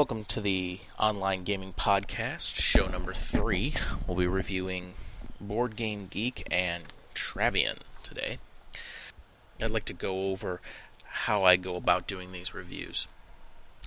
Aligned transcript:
Welcome 0.00 0.24
to 0.28 0.40
the 0.40 0.78
Online 0.98 1.44
Gaming 1.44 1.74
Podcast, 1.74 2.54
show 2.56 2.86
number 2.86 3.12
three. 3.12 3.74
We'll 4.06 4.16
be 4.16 4.26
reviewing 4.26 4.94
Board 5.38 5.76
Game 5.76 6.06
Geek 6.10 6.42
and 6.50 6.84
Travian 7.14 7.80
today. 8.02 8.38
I'd 9.60 9.68
like 9.68 9.84
to 9.84 9.92
go 9.92 10.30
over 10.30 10.62
how 11.04 11.44
I 11.44 11.56
go 11.56 11.76
about 11.76 12.06
doing 12.06 12.32
these 12.32 12.54
reviews 12.54 13.08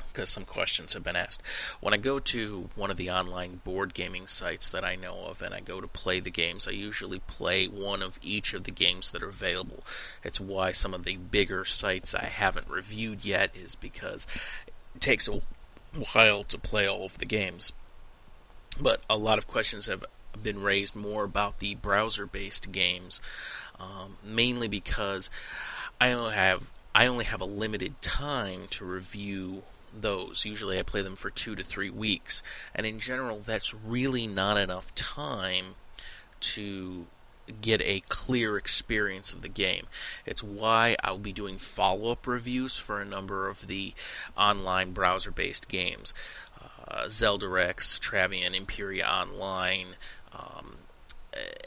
because 0.10 0.30
some 0.30 0.46
questions 0.46 0.94
have 0.94 1.04
been 1.04 1.16
asked. 1.16 1.42
When 1.82 1.96
I 1.96 1.98
go 1.98 2.20
to 2.20 2.70
one 2.76 2.92
of 2.92 2.98
the 2.98 3.10
online 3.10 3.62
board 3.64 3.96
gaming 3.96 4.28
sites 4.28 4.70
that 4.70 4.86
I 4.86 4.94
know 4.94 5.26
of 5.26 5.42
and 5.42 5.52
I 5.52 5.62
go 5.62 5.82
to 5.82 5.88
play 5.88 6.20
the 6.20 6.30
games, 6.30 6.68
I 6.68 6.74
usually 6.74 7.22
play 7.26 7.66
one 7.66 8.04
of 8.04 8.20
each 8.22 8.54
of 8.54 8.66
the 8.66 8.72
games 8.72 9.10
that 9.10 9.24
are 9.24 9.30
available. 9.30 9.84
It's 10.24 10.40
why 10.40 10.74
some 10.74 10.94
of 10.94 11.06
the 11.06 11.18
bigger 11.18 11.66
sites 11.66 12.14
I 12.14 12.26
haven't 12.26 12.70
reviewed 12.70 13.26
yet 13.26 13.50
is 13.56 13.74
because 13.74 14.28
it 14.94 15.02
takes 15.02 15.28
a 15.28 15.42
while 16.14 16.44
to 16.44 16.58
play 16.58 16.88
all 16.88 17.06
of 17.06 17.18
the 17.18 17.26
games. 17.26 17.72
But 18.80 19.02
a 19.10 19.18
lot 19.18 19.38
of 19.38 19.48
questions 19.48 19.86
have 19.86 20.04
been 20.42 20.62
raised 20.62 20.96
more 20.96 21.24
about 21.24 21.60
the 21.60 21.76
browser 21.76 22.26
based 22.26 22.72
games, 22.72 23.22
um, 23.80 24.18
mainly 24.24 24.68
because 24.68 25.30
I 26.02 26.12
only 26.12 26.34
have 26.34 26.72
I 26.96 27.06
only 27.08 27.26
have 27.26 27.42
a 27.42 27.46
limited 27.46 28.02
time 28.02 28.68
to 28.72 28.86
review 28.86 29.64
those. 29.96 30.46
Usually 30.46 30.80
I 30.80 30.84
play 30.84 31.02
them 31.02 31.16
for 31.16 31.30
two 31.30 31.56
to 31.56 31.64
three 31.64 31.90
weeks, 31.90 32.42
and 32.74 32.86
in 32.86 33.00
general, 33.00 33.40
that's 33.40 33.74
really 33.74 34.28
not 34.28 34.58
enough 34.58 34.94
time 34.96 35.76
to 36.42 37.06
get 37.62 37.82
a 37.82 38.02
clear 38.10 38.58
experience 38.58 39.34
of 39.34 39.42
the 39.42 39.50
game. 39.50 39.88
It's 40.26 40.44
why 40.44 40.96
I'll 41.04 41.18
be 41.18 41.34
doing 41.34 41.58
follow 41.58 42.12
up 42.12 42.28
reviews 42.28 42.78
for 42.78 43.02
a 43.02 43.06
number 43.06 43.48
of 43.48 43.68
the 43.68 43.94
online 44.38 44.92
browser 44.92 45.32
based 45.32 45.68
games. 45.68 46.14
Uh, 46.88 47.06
Zeldarex, 47.06 48.00
Travian, 48.00 48.56
Imperia 48.56 49.06
Online, 49.06 49.96
um, 50.34 50.76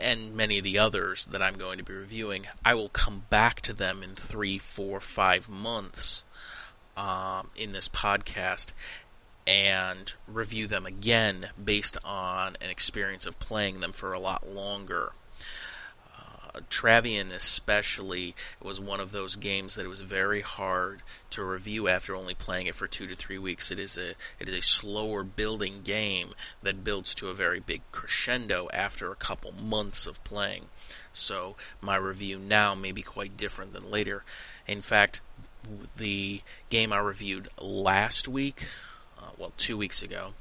and 0.00 0.34
many 0.34 0.58
of 0.58 0.64
the 0.64 0.78
others 0.78 1.26
that 1.26 1.42
I'm 1.42 1.54
going 1.54 1.78
to 1.78 1.84
be 1.84 1.94
reviewing, 1.94 2.46
I 2.64 2.74
will 2.74 2.88
come 2.88 3.24
back 3.30 3.60
to 3.62 3.72
them 3.72 4.02
in 4.02 4.14
three, 4.14 4.58
four, 4.58 5.00
five 5.00 5.48
months 5.48 6.24
um, 6.96 7.50
in 7.56 7.72
this 7.72 7.88
podcast 7.88 8.72
and 9.46 10.14
review 10.26 10.66
them 10.66 10.86
again 10.86 11.50
based 11.62 11.96
on 12.04 12.56
an 12.60 12.70
experience 12.70 13.26
of 13.26 13.38
playing 13.38 13.80
them 13.80 13.92
for 13.92 14.12
a 14.12 14.18
lot 14.18 14.48
longer. 14.48 15.12
Travian, 16.70 17.32
especially, 17.32 18.34
was 18.62 18.80
one 18.80 19.00
of 19.00 19.12
those 19.12 19.36
games 19.36 19.74
that 19.74 19.84
it 19.84 19.88
was 19.88 20.00
very 20.00 20.40
hard 20.40 21.02
to 21.30 21.44
review 21.44 21.88
after 21.88 22.14
only 22.14 22.34
playing 22.34 22.66
it 22.66 22.74
for 22.74 22.86
two 22.86 23.06
to 23.06 23.14
three 23.14 23.38
weeks. 23.38 23.70
It 23.70 23.78
is 23.78 23.96
a 23.98 24.10
it 24.38 24.48
is 24.48 24.54
a 24.54 24.62
slower 24.62 25.22
building 25.22 25.80
game 25.82 26.34
that 26.62 26.84
builds 26.84 27.14
to 27.16 27.28
a 27.28 27.34
very 27.34 27.60
big 27.60 27.82
crescendo 27.92 28.68
after 28.72 29.10
a 29.10 29.16
couple 29.16 29.52
months 29.52 30.06
of 30.06 30.22
playing. 30.24 30.66
So 31.12 31.56
my 31.80 31.96
review 31.96 32.38
now 32.38 32.74
may 32.74 32.92
be 32.92 33.02
quite 33.02 33.36
different 33.36 33.72
than 33.72 33.90
later. 33.90 34.24
In 34.66 34.80
fact, 34.80 35.20
the 35.96 36.42
game 36.70 36.92
I 36.92 36.98
reviewed 36.98 37.48
last 37.60 38.28
week, 38.28 38.66
uh, 39.18 39.30
well, 39.36 39.52
two 39.56 39.76
weeks 39.76 40.02
ago, 40.02 40.34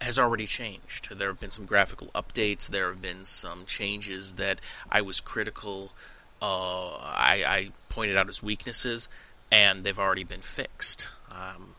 has 0.00 0.18
already 0.18 0.46
changed. 0.46 1.16
There 1.16 1.28
have 1.28 1.40
been 1.40 1.50
some 1.50 1.64
graphical 1.64 2.08
updates. 2.14 2.68
There 2.68 2.88
have 2.88 3.00
been 3.00 3.24
some 3.24 3.64
changes 3.66 4.34
that 4.34 4.60
I 4.90 5.00
was 5.00 5.20
critical. 5.20 5.92
Uh, 6.40 6.96
I, 6.96 7.44
I, 7.46 7.70
pointed 7.88 8.16
out 8.16 8.28
as 8.28 8.42
weaknesses, 8.42 9.08
and 9.50 9.82
they've 9.82 9.98
already 9.98 10.24
been 10.24 10.42
fixed. 10.42 11.08
Um, 11.30 11.74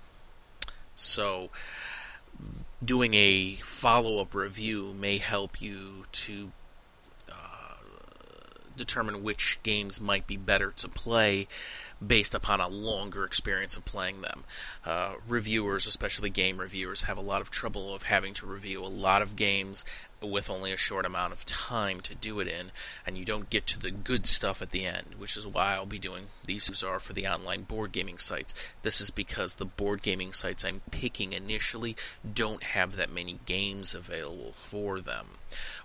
so, 0.95 1.51
doing 2.83 3.13
a 3.13 3.55
follow-up 3.57 4.33
review 4.33 4.95
may 4.99 5.19
help 5.19 5.61
you 5.61 6.05
to 6.11 6.51
uh, 7.29 7.75
determine 8.75 9.21
which 9.21 9.59
games 9.61 10.01
might 10.01 10.25
be 10.25 10.37
better 10.37 10.71
to 10.77 10.89
play 10.89 11.47
based 12.05 12.35
upon 12.35 12.59
a 12.59 12.67
longer 12.67 13.23
experience 13.23 13.75
of 13.75 13.85
playing 13.85 14.21
them. 14.21 14.43
Uh, 14.85 15.15
reviewers, 15.27 15.87
especially 15.87 16.29
game 16.29 16.57
reviewers, 16.57 17.03
have 17.03 17.17
a 17.17 17.21
lot 17.21 17.41
of 17.41 17.49
trouble 17.49 17.93
of 17.93 18.03
having 18.03 18.33
to 18.33 18.45
review 18.45 18.83
a 18.83 18.87
lot 18.87 19.21
of 19.21 19.35
games 19.35 19.83
with 20.21 20.49
only 20.49 20.71
a 20.71 20.77
short 20.77 21.05
amount 21.05 21.31
of 21.31 21.45
time 21.45 21.99
to 22.01 22.15
do 22.15 22.39
it 22.39 22.47
in, 22.47 22.71
and 23.05 23.17
you 23.17 23.25
don't 23.25 23.49
get 23.49 23.67
to 23.67 23.79
the 23.79 23.91
good 23.91 24.25
stuff 24.25 24.61
at 24.61 24.71
the 24.71 24.85
end, 24.85 25.05
which 25.17 25.37
is 25.37 25.45
why 25.45 25.75
I'll 25.75 25.85
be 25.85 25.99
doing 25.99 26.27
these 26.45 26.83
are 26.83 26.99
for 26.99 27.13
the 27.13 27.27
online 27.27 27.63
board 27.63 27.91
gaming 27.91 28.17
sites. 28.17 28.55
This 28.81 28.99
is 28.99 29.11
because 29.11 29.55
the 29.55 29.65
board 29.65 30.01
gaming 30.01 30.33
sites 30.33 30.65
I'm 30.65 30.81
picking 30.91 31.33
initially 31.33 31.95
don't 32.33 32.63
have 32.63 32.95
that 32.95 33.13
many 33.13 33.39
games 33.45 33.93
available 33.93 34.53
for 34.53 34.99
them. 34.99 35.27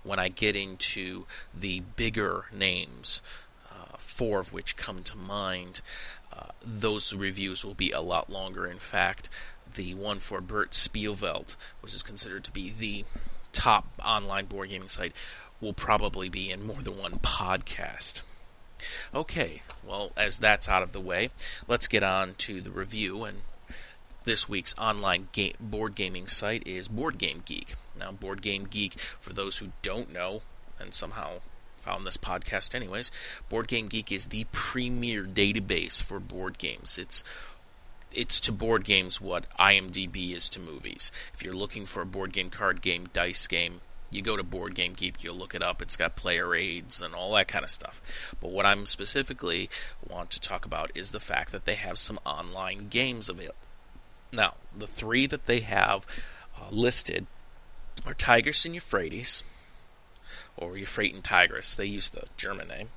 When 0.03 0.19
I 0.19 0.29
get 0.29 0.57
into 0.57 1.27
the 1.55 1.81
bigger 1.81 2.47
names, 2.53 3.21
four 4.03 4.41
of 4.41 4.53
which 4.53 4.77
come 4.77 5.03
to 5.05 5.17
mind, 5.17 5.81
uh, 6.33 6.47
those 6.65 7.13
reviews 7.13 7.65
will 7.65 7.75
be 7.75 7.91
a 7.91 8.01
lot 8.01 8.31
longer. 8.31 8.67
In 8.67 8.79
fact, 8.79 9.29
the 9.75 9.95
one 9.95 10.19
for 10.19 10.41
Brettspielwelt, 10.41 11.57
which 11.81 11.95
is 11.95 12.03
considered 12.03 12.45
to 12.45 12.51
be 12.51 12.73
the 12.77 13.05
top 13.53 13.87
online 14.05 14.47
board 14.47 14.71
gaming 14.71 14.89
site, 14.89 15.13
will 15.61 15.73
probably 15.73 16.29
be 16.29 16.51
in 16.51 16.67
more 16.67 16.83
than 16.83 16.99
one 16.99 17.19
podcast. 17.21 18.23
Okay, 19.15 19.63
well, 19.87 20.11
as 20.17 20.39
that's 20.39 20.69
out 20.69 20.83
of 20.83 20.93
the 20.93 21.01
way, 21.01 21.31
let's 21.69 21.87
get 21.87 22.03
on 22.03 22.35
to 22.39 22.61
the 22.61 22.71
review. 22.71 23.25
And 23.25 23.43
this 24.25 24.49
week's 24.49 24.77
online 24.79 25.29
board 25.61 25.95
gaming 25.95 26.27
site 26.27 26.67
is 26.67 26.89
Board 26.89 27.19
Game 27.19 27.43
Geek. 27.45 27.75
Now, 27.99 28.11
Board 28.13 28.43
Game 28.43 28.65
Geek, 28.65 28.99
for 29.21 29.33
those 29.33 29.59
who 29.59 29.69
don't 29.83 30.13
know, 30.13 30.43
and 30.81 30.93
somehow 30.93 31.41
found 31.83 32.07
this 32.07 32.17
podcast 32.17 32.75
anyways. 32.75 33.11
Board 33.49 33.69
Game 33.69 33.89
Geek 33.89 34.13
is 34.13 34.27
the 34.27 34.47
premier 34.53 35.25
database 35.25 36.01
for 36.01 36.21
board 36.21 36.59
games. 36.59 36.99
It's 36.99 37.25
it's 38.15 38.41
to 38.41 38.53
board 38.53 38.85
games 38.85 39.21
what 39.21 39.51
IMDb 39.59 40.35
is 40.35 40.49
to 40.51 40.61
movies. 40.61 41.11
If 41.35 41.43
you're 41.43 41.55
looking 41.55 41.87
for 41.87 42.03
a 42.03 42.07
board 42.07 42.33
game, 42.33 42.51
card 42.51 42.83
game, 42.83 43.09
dice 43.13 43.47
game, 43.47 43.81
you 44.11 44.21
go 44.21 44.37
to 44.37 44.43
Board 44.43 44.75
Game 44.75 44.93
Geek, 44.93 45.25
you'll 45.25 45.37
look 45.37 45.55
it 45.55 45.63
up. 45.63 45.81
It's 45.81 45.97
got 45.97 46.17
player 46.17 46.55
aids 46.55 47.01
and 47.01 47.15
all 47.15 47.33
that 47.35 47.49
kind 47.49 47.65
of 47.65 47.71
stuff. 47.71 48.03
But 48.41 48.51
what 48.51 48.67
I'm 48.67 48.85
specifically 48.85 49.71
want 50.07 50.31
to 50.33 50.41
talk 50.41 50.67
about 50.67 50.91
is 50.95 51.11
the 51.11 51.21
fact 51.21 51.51
that 51.53 51.65
they 51.65 51.75
have 51.77 51.99
some 51.99 52.21
online 52.27 52.89
games 52.89 53.31
available. 53.31 53.57
Now, 54.31 54.55
the 54.77 54.87
three 54.87 55.27
that 55.27 55.47
they 55.47 55.61
have 55.61 56.07
uh, 56.59 56.67
listed 56.71 57.27
are 58.07 58.15
Tigers 58.15 58.65
and 58.65 58.75
Euphrates, 58.75 59.43
or 60.57 60.77
Euphrates 60.77 61.17
and 61.17 61.25
Tigris, 61.25 61.75
they 61.75 61.87
use 61.87 62.11
the 62.11 62.25
German 62.37 62.69
name, 62.69 62.89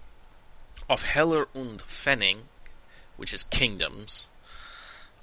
Auf 0.89 1.03
Heller 1.03 1.47
und 1.55 1.83
Pfennig, 1.87 2.37
which 3.17 3.33
is 3.33 3.43
kingdoms, 3.43 4.27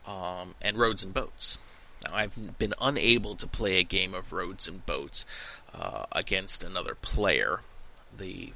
um, 0.07 0.55
and 0.61 0.77
roads 0.77 1.05
and 1.05 1.15
boats. 1.15 1.59
Now, 2.05 2.17
I've 2.17 2.59
been 2.59 2.75
unable 2.81 3.37
to 3.37 3.47
play 3.47 3.79
a 3.79 3.85
game 3.85 4.15
of 4.15 4.33
roads 4.33 4.67
and 4.67 4.85
boats 4.87 5.25
uh, 5.75 6.07
against 6.11 6.65
another 6.65 6.97
player. 6.97 7.61
The 8.17 8.53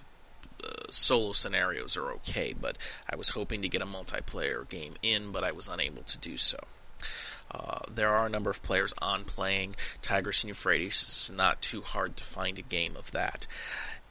uh, 0.62 0.90
solo 0.90 1.32
scenarios 1.32 1.96
are 1.96 2.10
okay, 2.12 2.54
but 2.58 2.76
I 3.08 3.14
was 3.16 3.30
hoping 3.30 3.62
to 3.62 3.68
get 3.68 3.82
a 3.82 3.86
multiplayer 3.86 4.68
game 4.68 4.94
in, 5.02 5.30
but 5.30 5.44
I 5.44 5.52
was 5.52 5.68
unable 5.68 6.02
to 6.02 6.18
do 6.18 6.36
so. 6.36 6.58
Uh, 7.50 7.80
there 7.88 8.10
are 8.10 8.26
a 8.26 8.30
number 8.30 8.50
of 8.50 8.62
players 8.62 8.92
on 8.98 9.24
playing 9.24 9.76
Tigris 10.02 10.42
and 10.42 10.48
Euphrates. 10.48 11.02
It's 11.02 11.30
not 11.30 11.62
too 11.62 11.82
hard 11.82 12.16
to 12.16 12.24
find 12.24 12.58
a 12.58 12.62
game 12.62 12.96
of 12.96 13.12
that. 13.12 13.46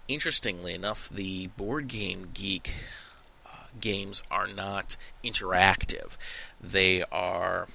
Interestingly 0.08 0.74
enough, 0.74 1.10
the 1.10 1.48
Board 1.48 1.88
Game 1.88 2.30
Geek 2.34 2.74
uh, 3.46 3.50
games 3.80 4.22
are 4.30 4.48
not 4.48 4.98
interactive. 5.24 6.18
They 6.62 7.04
are 7.12 7.68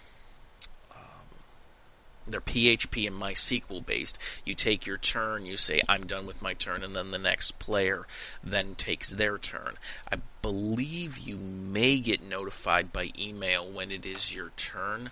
they're 2.31 2.41
PHP 2.41 3.07
and 3.07 3.21
MySQL 3.21 3.85
based. 3.85 4.19
You 4.45 4.55
take 4.55 4.87
your 4.87 4.99
turn, 4.99 5.47
you 5.47 5.57
say, 5.57 5.81
I'm 5.89 6.07
done 6.07 6.27
with 6.27 6.43
my 6.43 6.55
turn, 6.55 6.83
and 6.83 6.95
then 6.95 7.11
the 7.11 7.19
next 7.19 7.59
player 7.59 8.07
then 8.43 8.75
takes 8.75 9.11
their 9.11 9.39
turn. 9.39 9.79
I 10.11 10.17
believe 10.43 11.19
you 11.19 11.37
may 11.37 11.99
get 11.99 12.23
notified 12.23 12.93
by 12.93 13.11
email 13.19 13.69
when 13.69 13.91
it 13.91 14.07
is 14.07 14.35
your 14.35 14.51
turn. 14.57 15.11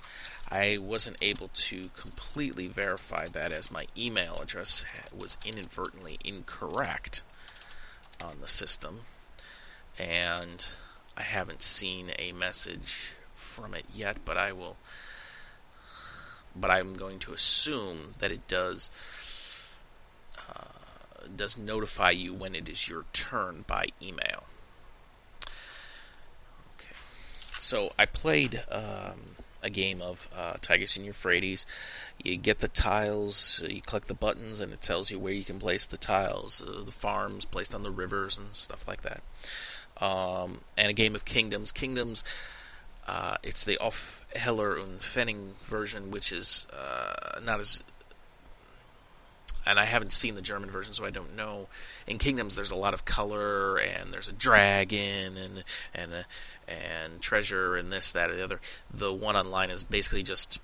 I 0.50 0.78
wasn't 0.78 1.18
able 1.20 1.48
to 1.48 1.90
completely 1.96 2.68
verify 2.68 3.28
that 3.28 3.52
as 3.52 3.70
my 3.70 3.86
email 3.96 4.38
address 4.40 4.84
was 5.14 5.36
inadvertently 5.44 6.18
incorrect 6.24 7.22
on 8.22 8.40
the 8.40 8.48
system. 8.48 9.00
And 9.98 10.66
I 11.16 11.22
haven't 11.22 11.62
seen 11.62 12.12
a 12.18 12.32
message 12.32 13.14
from 13.34 13.74
it 13.74 13.84
yet, 13.92 14.18
but 14.24 14.36
I 14.36 14.52
will 14.52 14.76
but 16.56 16.70
I'm 16.70 16.94
going 16.94 17.18
to 17.20 17.32
assume 17.32 18.12
that 18.18 18.32
it 18.32 18.48
does 18.48 18.90
uh, 20.48 21.26
does 21.36 21.56
notify 21.56 22.10
you 22.10 22.32
when 22.32 22.54
it 22.54 22.68
is 22.68 22.88
your 22.88 23.04
turn 23.12 23.64
by 23.66 23.86
email. 24.02 24.44
Okay, 26.76 26.94
so 27.58 27.92
I 27.98 28.06
played 28.06 28.62
um, 28.70 29.36
a 29.62 29.70
game 29.70 30.00
of 30.00 30.28
uh, 30.36 30.56
and 30.68 31.06
Euphrates. 31.06 31.66
You 32.22 32.36
get 32.36 32.60
the 32.60 32.68
tiles, 32.68 33.62
you 33.68 33.82
click 33.82 34.06
the 34.06 34.14
buttons, 34.14 34.60
and 34.60 34.72
it 34.72 34.80
tells 34.80 35.10
you 35.10 35.18
where 35.18 35.32
you 35.32 35.44
can 35.44 35.58
place 35.58 35.84
the 35.86 35.96
tiles, 35.96 36.62
uh, 36.62 36.84
the 36.84 36.92
farms 36.92 37.44
placed 37.44 37.74
on 37.74 37.82
the 37.82 37.90
rivers, 37.90 38.38
and 38.38 38.52
stuff 38.52 38.86
like 38.86 39.02
that. 39.02 39.22
Um, 40.04 40.60
and 40.76 40.90
a 40.90 40.92
game 40.92 41.14
of 41.14 41.24
Kingdoms. 41.24 41.72
Kingdoms, 41.72 42.22
uh, 43.06 43.36
it's 43.42 43.64
the 43.64 43.78
Auf 43.78 44.24
Heller 44.34 44.78
und 44.78 45.00
Pfennig 45.00 45.54
version, 45.64 46.10
which 46.10 46.32
is 46.32 46.66
uh, 46.72 47.40
not 47.40 47.60
as 47.60 47.82
and 49.68 49.78
I 49.78 49.84
haven't 49.84 50.14
seen 50.14 50.34
the 50.34 50.40
German 50.40 50.70
version, 50.70 50.94
so 50.94 51.04
I 51.04 51.10
don't 51.10 51.36
know. 51.36 51.68
In 52.06 52.16
Kingdoms, 52.16 52.56
there's 52.56 52.70
a 52.70 52.76
lot 52.76 52.94
of 52.94 53.04
color, 53.04 53.76
and 53.76 54.12
there's 54.12 54.28
a 54.28 54.32
dragon, 54.32 55.36
and 55.36 55.64
and 55.94 56.14
uh, 56.14 56.22
and 56.68 57.20
treasure, 57.20 57.76
and 57.76 57.90
this, 57.90 58.10
that, 58.12 58.30
and 58.30 58.38
the 58.38 58.44
other. 58.44 58.60
The 58.92 59.12
one 59.12 59.36
online 59.36 59.70
is 59.70 59.84
basically 59.84 60.22
just 60.22 60.60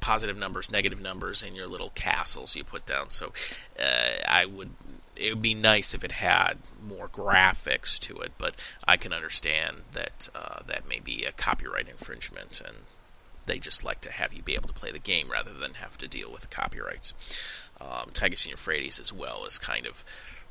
positive 0.00 0.36
numbers, 0.36 0.70
negative 0.70 1.00
numbers, 1.00 1.42
and 1.42 1.56
your 1.56 1.66
little 1.66 1.90
castles 1.94 2.56
you 2.56 2.64
put 2.64 2.86
down. 2.86 3.10
So 3.10 3.32
uh, 3.78 4.22
I 4.28 4.44
would. 4.44 4.70
It 5.16 5.30
would 5.30 5.42
be 5.42 5.54
nice 5.54 5.94
if 5.94 6.02
it 6.02 6.10
had 6.10 6.58
more 6.84 7.06
graphics 7.08 8.00
to 8.00 8.18
it, 8.18 8.32
but 8.36 8.56
I 8.88 8.96
can 8.96 9.12
understand 9.12 9.82
that 9.92 10.28
uh, 10.34 10.62
that 10.66 10.88
may 10.88 10.98
be 10.98 11.24
a 11.24 11.30
copyright 11.30 11.88
infringement, 11.88 12.60
and 12.60 12.78
they 13.46 13.60
just 13.60 13.84
like 13.84 14.00
to 14.00 14.10
have 14.10 14.32
you 14.32 14.42
be 14.42 14.56
able 14.56 14.68
to 14.68 14.74
play 14.74 14.90
the 14.90 14.98
game 14.98 15.30
rather 15.30 15.52
than 15.52 15.74
have 15.74 15.96
to 15.98 16.08
deal 16.08 16.32
with 16.32 16.50
copyrights. 16.50 17.14
Um, 17.80 18.10
and 18.20 18.46
Euphrates 18.46 18.98
as 18.98 19.12
well 19.12 19.44
is 19.44 19.58
kind 19.58 19.86
of 19.86 20.04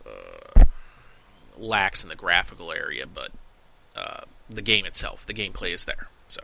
uh, 0.06 0.64
lacks 1.58 2.04
in 2.04 2.10
the 2.10 2.16
graphical 2.16 2.72
area, 2.72 3.06
but 3.06 3.32
uh, 3.96 4.22
the 4.50 4.62
game 4.62 4.86
itself, 4.86 5.26
the 5.26 5.34
gameplay 5.34 5.72
is 5.72 5.86
there. 5.86 6.08
So, 6.28 6.42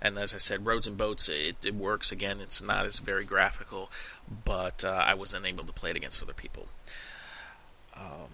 and 0.00 0.18
as 0.18 0.34
I 0.34 0.38
said, 0.38 0.66
Roads 0.66 0.86
and 0.86 0.96
Boats, 0.96 1.28
it, 1.28 1.64
it 1.64 1.74
works. 1.74 2.10
Again, 2.10 2.40
it's 2.40 2.62
not 2.62 2.86
as 2.86 2.98
very 2.98 3.24
graphical, 3.24 3.90
but 4.44 4.84
uh, 4.84 5.04
I 5.06 5.14
was 5.14 5.34
unable 5.34 5.64
to 5.64 5.72
play 5.72 5.90
it 5.90 5.96
against 5.96 6.22
other 6.22 6.32
people. 6.32 6.68
Um, 7.94 8.30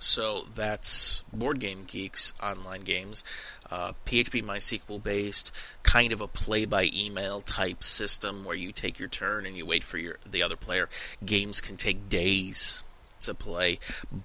so 0.00 0.46
that's 0.54 1.22
Board 1.32 1.60
Game 1.60 1.84
Geeks 1.86 2.32
online 2.42 2.80
games. 2.80 3.22
Uh, 3.70 3.92
PHP 4.06 4.42
MySQL 4.42 5.00
based, 5.00 5.52
kind 5.82 6.12
of 6.12 6.20
a 6.20 6.26
play 6.26 6.64
by 6.64 6.90
email 6.92 7.40
type 7.42 7.84
system 7.84 8.44
where 8.44 8.56
you 8.56 8.72
take 8.72 8.98
your 8.98 9.08
turn 9.08 9.46
and 9.46 9.56
you 9.56 9.66
wait 9.66 9.84
for 9.84 9.98
your 9.98 10.16
the 10.28 10.42
other 10.42 10.56
player. 10.56 10.88
Games 11.24 11.60
can 11.60 11.76
take 11.76 12.08
days 12.08 12.82
to 13.20 13.34
play, 13.34 13.78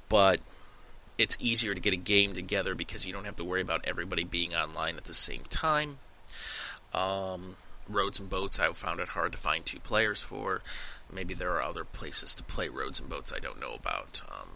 but 0.10 0.40
it's 1.18 1.38
easier 1.40 1.74
to 1.74 1.82
get 1.82 1.94
a 1.94 1.98
game 1.98 2.34
together 2.34 2.76
because 2.76 3.06
you 3.06 3.14
don't 3.14 3.26
have 3.26 3.38
to 3.38 3.44
worry 3.44 3.62
about 3.62 3.86
everybody 3.86 4.24
being 4.24 4.54
online 4.54 4.98
at 4.98 5.06
the 5.06 5.14
same 5.14 5.44
time. 5.50 6.00
Um, 6.94 7.56
roads 7.88 8.20
and 8.20 8.30
boats, 8.30 8.60
I 8.60 8.72
found 8.74 9.00
it 9.00 9.10
hard 9.10 9.32
to 9.32 9.38
find 9.38 9.66
two 9.66 9.80
players 9.80 10.22
for. 10.22 10.62
Maybe 11.12 11.34
there 11.34 11.54
are 11.54 11.64
other 11.64 11.84
places 11.84 12.34
to 12.36 12.44
play 12.44 12.68
roads 12.68 13.00
and 13.00 13.10
boats 13.10 13.34
I 13.34 13.40
don't 13.40 13.60
know 13.60 13.74
about. 13.74 14.22
Um, 14.30 14.50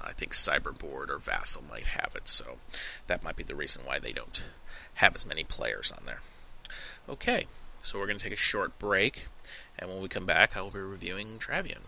I 0.00 0.12
think 0.12 0.32
Cyberboard 0.32 1.10
or 1.10 1.18
Vassal 1.18 1.62
might 1.68 1.86
have 1.86 2.12
it, 2.16 2.28
so 2.28 2.58
that 3.06 3.22
might 3.22 3.36
be 3.36 3.44
the 3.44 3.54
reason 3.54 3.82
why 3.84 3.98
they 3.98 4.12
don't 4.12 4.42
have 4.94 5.14
as 5.14 5.26
many 5.26 5.44
players 5.44 5.92
on 5.92 6.04
there. 6.06 6.20
Okay, 7.08 7.46
so 7.82 7.98
we're 7.98 8.06
going 8.06 8.18
to 8.18 8.24
take 8.24 8.32
a 8.32 8.36
short 8.36 8.78
break, 8.78 9.26
and 9.78 9.88
when 9.88 10.02
we 10.02 10.08
come 10.08 10.26
back, 10.26 10.56
I 10.56 10.60
will 10.60 10.70
be 10.70 10.80
reviewing 10.80 11.38
Travian. 11.38 11.82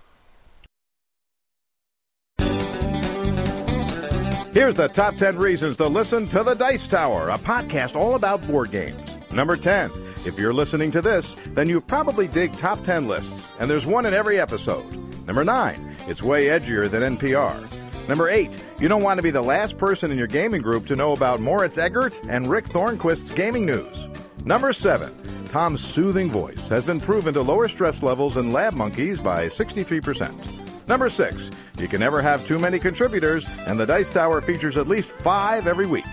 Here's 4.52 4.74
the 4.74 4.88
top 4.88 5.16
10 5.16 5.36
reasons 5.36 5.76
to 5.76 5.86
listen 5.86 6.26
to 6.28 6.42
The 6.42 6.54
Dice 6.54 6.88
Tower, 6.88 7.28
a 7.28 7.36
podcast 7.36 7.94
all 7.94 8.14
about 8.14 8.44
board 8.46 8.70
games. 8.70 9.18
Number 9.30 9.56
10. 9.56 9.90
If 10.24 10.38
you're 10.38 10.54
listening 10.54 10.90
to 10.92 11.02
this, 11.02 11.36
then 11.48 11.68
you 11.68 11.82
probably 11.82 12.28
dig 12.28 12.56
top 12.56 12.82
10 12.82 13.06
lists, 13.06 13.52
and 13.60 13.70
there's 13.70 13.84
one 13.84 14.06
in 14.06 14.14
every 14.14 14.40
episode. 14.40 14.90
Number 15.26 15.44
9. 15.44 15.96
It's 16.08 16.22
way 16.22 16.46
edgier 16.46 16.90
than 16.90 17.18
NPR. 17.18 18.08
Number 18.08 18.30
8. 18.30 18.50
You 18.80 18.88
don't 18.88 19.02
want 19.02 19.18
to 19.18 19.22
be 19.22 19.30
the 19.30 19.42
last 19.42 19.76
person 19.76 20.10
in 20.10 20.16
your 20.16 20.26
gaming 20.26 20.62
group 20.62 20.86
to 20.86 20.96
know 20.96 21.12
about 21.12 21.40
Moritz 21.40 21.76
Eggert 21.76 22.18
and 22.26 22.48
Rick 22.48 22.68
Thornquist's 22.70 23.30
gaming 23.32 23.66
news. 23.66 24.08
Number 24.46 24.72
7. 24.72 25.12
Tom's 25.50 25.84
soothing 25.84 26.30
voice 26.30 26.68
has 26.68 26.86
been 26.86 27.00
proven 27.00 27.34
to 27.34 27.42
lower 27.42 27.68
stress 27.68 28.02
levels 28.02 28.38
in 28.38 28.50
lab 28.50 28.72
monkeys 28.72 29.20
by 29.20 29.46
63%. 29.48 30.67
Number 30.88 31.11
6. 31.11 31.50
You 31.79 31.87
can 31.87 32.00
never 32.00 32.23
have 32.23 32.46
too 32.46 32.58
many 32.58 32.79
contributors, 32.79 33.46
and 33.67 33.79
the 33.79 33.85
Dice 33.85 34.08
Tower 34.08 34.40
features 34.40 34.79
at 34.79 34.88
least 34.88 35.11
five 35.11 35.67
every 35.67 35.87
week. 35.87 36.06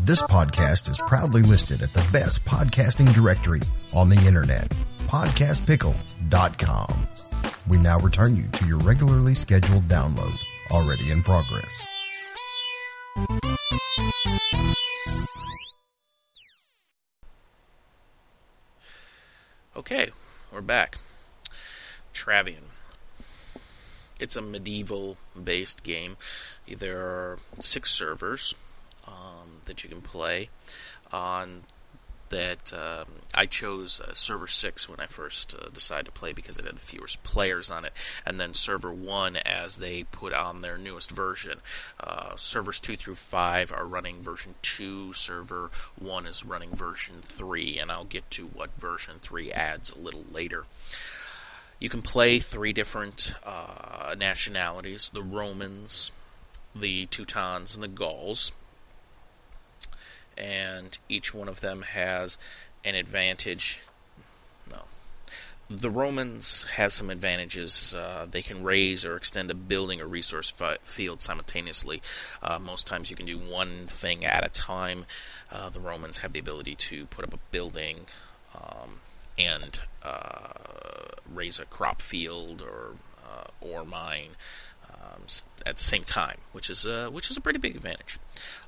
This 0.09 0.23
podcast 0.23 0.89
is 0.89 0.97
proudly 0.97 1.43
listed 1.43 1.83
at 1.83 1.93
the 1.93 2.03
best 2.11 2.43
podcasting 2.43 3.13
directory 3.13 3.61
on 3.93 4.09
the 4.09 4.15
internet, 4.25 4.67
podcastpickle.com. 5.01 7.07
We 7.67 7.77
now 7.77 7.99
return 7.99 8.35
you 8.35 8.45
to 8.53 8.65
your 8.65 8.79
regularly 8.79 9.35
scheduled 9.35 9.87
download, 9.87 10.35
already 10.71 11.11
in 11.11 11.21
progress. 11.21 11.87
Okay, 19.77 20.09
we're 20.51 20.61
back. 20.61 20.97
Travian. 22.15 22.63
It's 24.19 24.35
a 24.35 24.41
medieval 24.41 25.17
based 25.39 25.83
game. 25.83 26.17
There 26.67 26.97
are 26.97 27.37
six 27.59 27.91
servers 27.91 28.55
um, 29.09 29.38
that 29.69 29.83
you 29.83 29.89
can 29.89 30.01
play 30.01 30.49
on 31.11 31.63
that 32.29 32.71
um, 32.73 33.07
I 33.33 33.45
chose 33.45 33.99
uh, 34.01 34.13
server 34.13 34.47
6 34.47 34.89
when 34.89 34.99
I 34.99 35.07
first 35.07 35.55
uh, 35.55 35.69
decided 35.69 36.05
to 36.05 36.11
play 36.11 36.33
because 36.33 36.57
it 36.57 36.65
had 36.65 36.75
the 36.75 36.81
fewest 36.81 37.21
players 37.23 37.69
on 37.69 37.85
it, 37.85 37.93
and 38.25 38.39
then 38.39 38.53
server 38.53 38.93
1 38.93 39.37
as 39.37 39.77
they 39.77 40.03
put 40.03 40.33
on 40.33 40.61
their 40.61 40.77
newest 40.77 41.11
version. 41.11 41.59
Uh, 41.99 42.35
servers 42.35 42.79
2 42.79 42.97
through 42.97 43.15
5 43.15 43.71
are 43.71 43.85
running 43.85 44.21
version 44.21 44.55
2, 44.61 45.13
server 45.13 45.71
1 45.97 46.27
is 46.27 46.45
running 46.45 46.75
version 46.75 47.15
3, 47.21 47.79
and 47.79 47.91
I'll 47.91 48.05
get 48.05 48.29
to 48.31 48.47
what 48.47 48.69
version 48.77 49.15
3 49.21 49.51
adds 49.51 49.91
a 49.91 49.99
little 49.99 50.25
later. 50.31 50.65
You 51.79 51.89
can 51.89 52.01
play 52.01 52.39
three 52.39 52.73
different 52.73 53.33
uh, 53.45 54.13
nationalities 54.17 55.09
the 55.13 55.23
Romans, 55.23 56.11
the 56.75 57.05
Teutons, 57.05 57.73
and 57.73 57.81
the 57.81 57.87
Gauls 57.87 58.51
and 60.39 60.97
each 61.09 61.33
one 61.33 61.47
of 61.47 61.61
them 61.61 61.81
has 61.81 62.37
an 62.85 62.95
advantage. 62.95 63.81
No. 64.71 64.83
The 65.69 65.89
Romans 65.89 66.63
have 66.75 66.93
some 66.93 67.09
advantages. 67.09 67.93
Uh, 67.93 68.25
they 68.29 68.41
can 68.41 68.63
raise 68.63 69.05
or 69.05 69.15
extend 69.15 69.51
a 69.51 69.53
building 69.53 70.01
or 70.01 70.07
resource 70.07 70.49
fi- 70.49 70.77
field 70.83 71.21
simultaneously. 71.21 72.01
Uh, 72.41 72.57
most 72.57 72.87
times 72.87 73.09
you 73.09 73.15
can 73.15 73.25
do 73.25 73.37
one 73.37 73.85
thing 73.87 74.25
at 74.25 74.45
a 74.45 74.49
time. 74.49 75.05
Uh, 75.51 75.69
the 75.69 75.79
Romans 75.79 76.19
have 76.19 76.31
the 76.31 76.39
ability 76.39 76.75
to 76.75 77.05
put 77.07 77.25
up 77.25 77.33
a 77.33 77.39
building 77.51 78.05
um, 78.55 79.01
and 79.37 79.79
uh, 80.03 80.53
raise 81.31 81.59
a 81.59 81.65
crop 81.65 82.01
field 82.01 82.61
or 82.61 82.95
uh, 83.23 83.47
ore 83.61 83.85
mine 83.85 84.29
um, 84.93 85.23
at 85.65 85.77
the 85.77 85.83
same 85.83 86.03
time, 86.03 86.37
which 86.51 86.69
is 86.69 86.85
a, 86.85 87.09
which 87.09 87.29
is 87.29 87.37
a 87.37 87.41
pretty 87.41 87.59
big 87.59 87.75
advantage. 87.75 88.19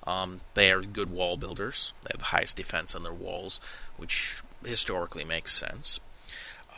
Um, 0.06 0.42
they 0.54 0.72
are 0.72 0.82
good 0.82 1.12
wall 1.12 1.38
builders. 1.38 1.94
They 2.04 2.10
have 2.12 2.20
the 2.20 2.26
highest 2.26 2.58
defense 2.58 2.96
on 2.96 3.04
their 3.04 3.14
walls, 3.14 3.60
which 3.98 4.42
historically 4.66 5.24
makes 5.24 5.54
sense. 5.54 6.00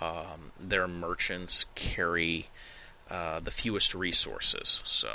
Um, 0.01 0.51
their 0.59 0.87
merchants 0.87 1.65
carry 1.75 2.47
uh, 3.09 3.39
the 3.39 3.51
fewest 3.51 3.93
resources, 3.93 4.81
so 4.83 5.09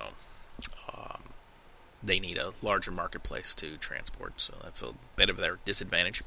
um, 0.93 1.23
they 2.03 2.21
need 2.21 2.39
a 2.39 2.53
larger 2.63 2.91
marketplace 2.91 3.55
to 3.57 3.77
transport, 3.77 4.41
so 4.41 4.55
that's 4.63 4.83
a 4.83 4.93
bit 5.17 5.29
of 5.29 5.37
their 5.37 5.59
disadvantage. 5.65 6.23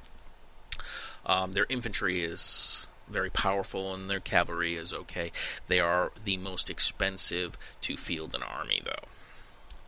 Um, 1.25 1.53
their 1.53 1.65
infantry 1.69 2.23
is 2.23 2.87
very 3.11 3.29
powerful, 3.29 3.93
and 3.93 4.09
their 4.09 4.19
cavalry 4.19 4.75
is 4.75 4.93
okay. 4.93 5.31
They 5.67 5.79
are 5.79 6.11
the 6.23 6.37
most 6.37 6.69
expensive 6.69 7.57
to 7.81 7.97
field 7.97 8.33
an 8.35 8.43
army, 8.43 8.81
though. 8.83 9.07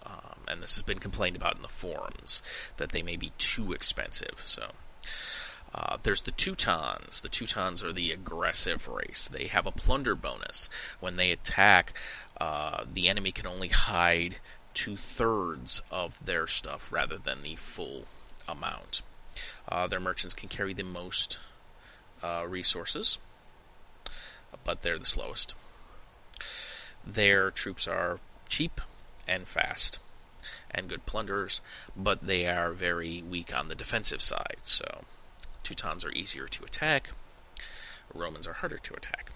Um, 0.05 0.39
and 0.47 0.61
this 0.61 0.75
has 0.75 0.83
been 0.83 0.99
complained 0.99 1.35
about 1.35 1.55
in 1.55 1.61
the 1.61 1.67
forums 1.67 2.43
that 2.77 2.91
they 2.91 3.01
may 3.01 3.15
be 3.15 3.31
too 3.37 3.71
expensive. 3.73 4.41
So 4.43 4.71
uh, 5.73 5.97
there's 6.03 6.21
the 6.21 6.31
Teutons. 6.31 7.21
The 7.21 7.29
Teutons 7.29 7.83
are 7.83 7.93
the 7.93 8.11
aggressive 8.11 8.87
race. 8.87 9.27
They 9.31 9.47
have 9.47 9.65
a 9.65 9.71
plunder 9.71 10.15
bonus. 10.15 10.69
When 10.99 11.15
they 11.15 11.31
attack, 11.31 11.93
uh, 12.39 12.85
the 12.91 13.09
enemy 13.09 13.31
can 13.31 13.47
only 13.47 13.69
hide 13.69 14.37
two 14.73 14.97
thirds 14.97 15.81
of 15.91 16.23
their 16.23 16.47
stuff 16.47 16.91
rather 16.91 17.17
than 17.17 17.41
the 17.41 17.55
full 17.55 18.05
amount. 18.47 19.01
Uh, 19.67 19.87
their 19.87 19.99
merchants 19.99 20.35
can 20.35 20.49
carry 20.49 20.73
the 20.73 20.83
most 20.83 21.39
uh, 22.23 22.45
resources, 22.47 23.19
but 24.63 24.81
they're 24.81 24.97
the 24.97 25.05
slowest. 25.05 25.53
Their 27.05 27.51
troops 27.51 27.87
are 27.87 28.19
cheap 28.47 28.79
and 29.27 29.47
fast 29.47 29.99
and 30.71 30.89
good 30.89 31.05
plunderers, 31.05 31.61
but 31.95 32.25
they 32.25 32.47
are 32.47 32.71
very 32.71 33.21
weak 33.21 33.55
on 33.55 33.67
the 33.67 33.75
defensive 33.75 34.21
side. 34.21 34.57
So, 34.63 35.03
Teutons 35.63 36.03
are 36.03 36.11
easier 36.11 36.47
to 36.47 36.63
attack, 36.63 37.11
Romans 38.13 38.47
are 38.47 38.53
harder 38.53 38.77
to 38.77 38.93
attack. 38.93 39.31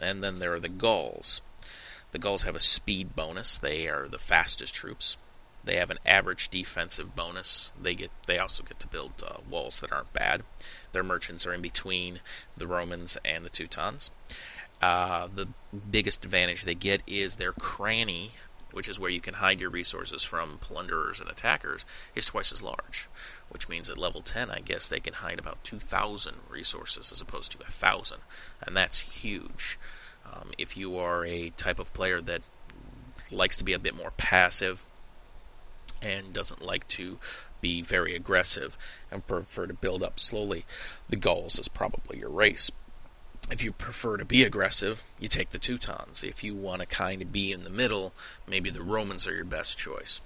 And 0.00 0.22
then 0.22 0.38
there 0.38 0.54
are 0.54 0.60
the 0.60 0.68
Gauls. 0.68 1.40
The 2.12 2.18
Gauls 2.18 2.42
have 2.42 2.54
a 2.54 2.60
speed 2.60 3.16
bonus. 3.16 3.58
They 3.58 3.88
are 3.88 4.08
the 4.08 4.18
fastest 4.18 4.74
troops. 4.74 5.16
They 5.66 5.76
have 5.76 5.90
an 5.90 5.98
average 6.06 6.48
defensive 6.48 7.14
bonus. 7.14 7.72
They 7.80 7.94
get 7.94 8.10
they 8.26 8.38
also 8.38 8.62
get 8.62 8.78
to 8.80 8.86
build 8.86 9.12
uh, 9.26 9.38
walls 9.50 9.80
that 9.80 9.92
aren't 9.92 10.12
bad. 10.12 10.42
Their 10.92 11.02
merchants 11.02 11.44
are 11.44 11.52
in 11.52 11.60
between 11.60 12.20
the 12.56 12.68
Romans 12.68 13.18
and 13.24 13.44
the 13.44 13.50
Teutons. 13.50 14.10
Uh, 14.80 15.28
the 15.34 15.48
biggest 15.90 16.24
advantage 16.24 16.62
they 16.62 16.74
get 16.74 17.02
is 17.06 17.34
their 17.36 17.52
cranny, 17.52 18.30
which 18.72 18.88
is 18.88 19.00
where 19.00 19.10
you 19.10 19.20
can 19.20 19.34
hide 19.34 19.60
your 19.60 19.70
resources 19.70 20.22
from 20.22 20.58
plunderers 20.58 21.18
and 21.18 21.28
attackers, 21.28 21.84
is 22.14 22.26
twice 22.26 22.52
as 22.52 22.62
large. 22.62 23.08
Which 23.48 23.68
means 23.68 23.90
at 23.90 23.98
level 23.98 24.22
10, 24.22 24.50
I 24.50 24.60
guess 24.60 24.86
they 24.86 25.00
can 25.00 25.14
hide 25.14 25.38
about 25.38 25.64
2,000 25.64 26.36
resources 26.48 27.10
as 27.10 27.20
opposed 27.20 27.52
to 27.52 27.58
1,000. 27.58 28.18
And 28.64 28.76
that's 28.76 29.00
huge. 29.22 29.78
Um, 30.24 30.52
if 30.58 30.76
you 30.76 30.96
are 30.96 31.24
a 31.24 31.50
type 31.50 31.80
of 31.80 31.92
player 31.92 32.20
that 32.20 32.42
likes 33.32 33.56
to 33.56 33.64
be 33.64 33.72
a 33.72 33.78
bit 33.80 33.96
more 33.96 34.12
passive, 34.16 34.84
and 36.02 36.32
doesn't 36.32 36.62
like 36.62 36.86
to 36.88 37.18
be 37.60 37.82
very 37.82 38.14
aggressive 38.14 38.76
and 39.10 39.26
prefer 39.26 39.66
to 39.66 39.74
build 39.74 40.02
up 40.02 40.20
slowly, 40.20 40.64
the 41.08 41.16
Gauls 41.16 41.58
is 41.58 41.68
probably 41.68 42.18
your 42.18 42.30
race. 42.30 42.70
If 43.50 43.62
you 43.62 43.72
prefer 43.72 44.16
to 44.16 44.24
be 44.24 44.42
aggressive, 44.42 45.04
you 45.20 45.28
take 45.28 45.50
the 45.50 45.58
Teutons. 45.58 46.24
If 46.24 46.42
you 46.42 46.54
want 46.54 46.80
to 46.80 46.86
kind 46.86 47.22
of 47.22 47.32
be 47.32 47.52
in 47.52 47.64
the 47.64 47.70
middle, 47.70 48.12
maybe 48.46 48.70
the 48.70 48.82
Romans 48.82 49.26
are 49.26 49.34
your 49.34 49.44
best 49.44 49.78
choice. 49.78 50.20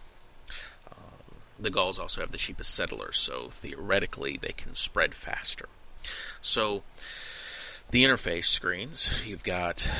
Um, 0.91 1.37
the 1.59 1.71
Gauls 1.71 1.99
also 1.99 2.23
have 2.23 2.31
the 2.31 2.39
cheapest 2.39 2.75
settlers, 2.75 3.19
so 3.19 3.49
theoretically 3.50 4.39
they 4.41 4.53
can 4.53 4.75
spread 4.75 5.15
faster. 5.15 5.69
So, 6.41 6.83
the 7.91 8.05
interface 8.05 8.45
screens, 8.45 9.21
you've 9.27 9.45
got 9.45 9.91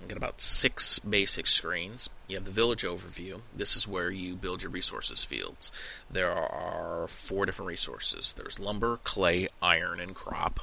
You've 0.00 0.08
got 0.08 0.16
about 0.16 0.40
six 0.40 0.98
basic 1.00 1.46
screens. 1.46 2.08
You 2.28 2.36
have 2.36 2.44
the 2.44 2.50
village 2.50 2.84
overview. 2.84 3.40
This 3.54 3.76
is 3.76 3.88
where 3.88 4.10
you 4.10 4.34
build 4.36 4.62
your 4.62 4.70
resources 4.70 5.24
fields. 5.24 5.72
There 6.10 6.30
are 6.30 7.08
four 7.08 7.46
different 7.46 7.68
resources. 7.68 8.32
There's 8.32 8.60
lumber, 8.60 8.98
clay, 9.02 9.48
iron, 9.60 9.98
and 9.98 10.14
crop. 10.14 10.60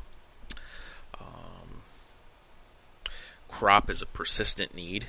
Um, 1.19 1.81
crop 3.49 3.89
is 3.89 4.01
a 4.01 4.05
persistent 4.05 4.73
need. 4.73 5.07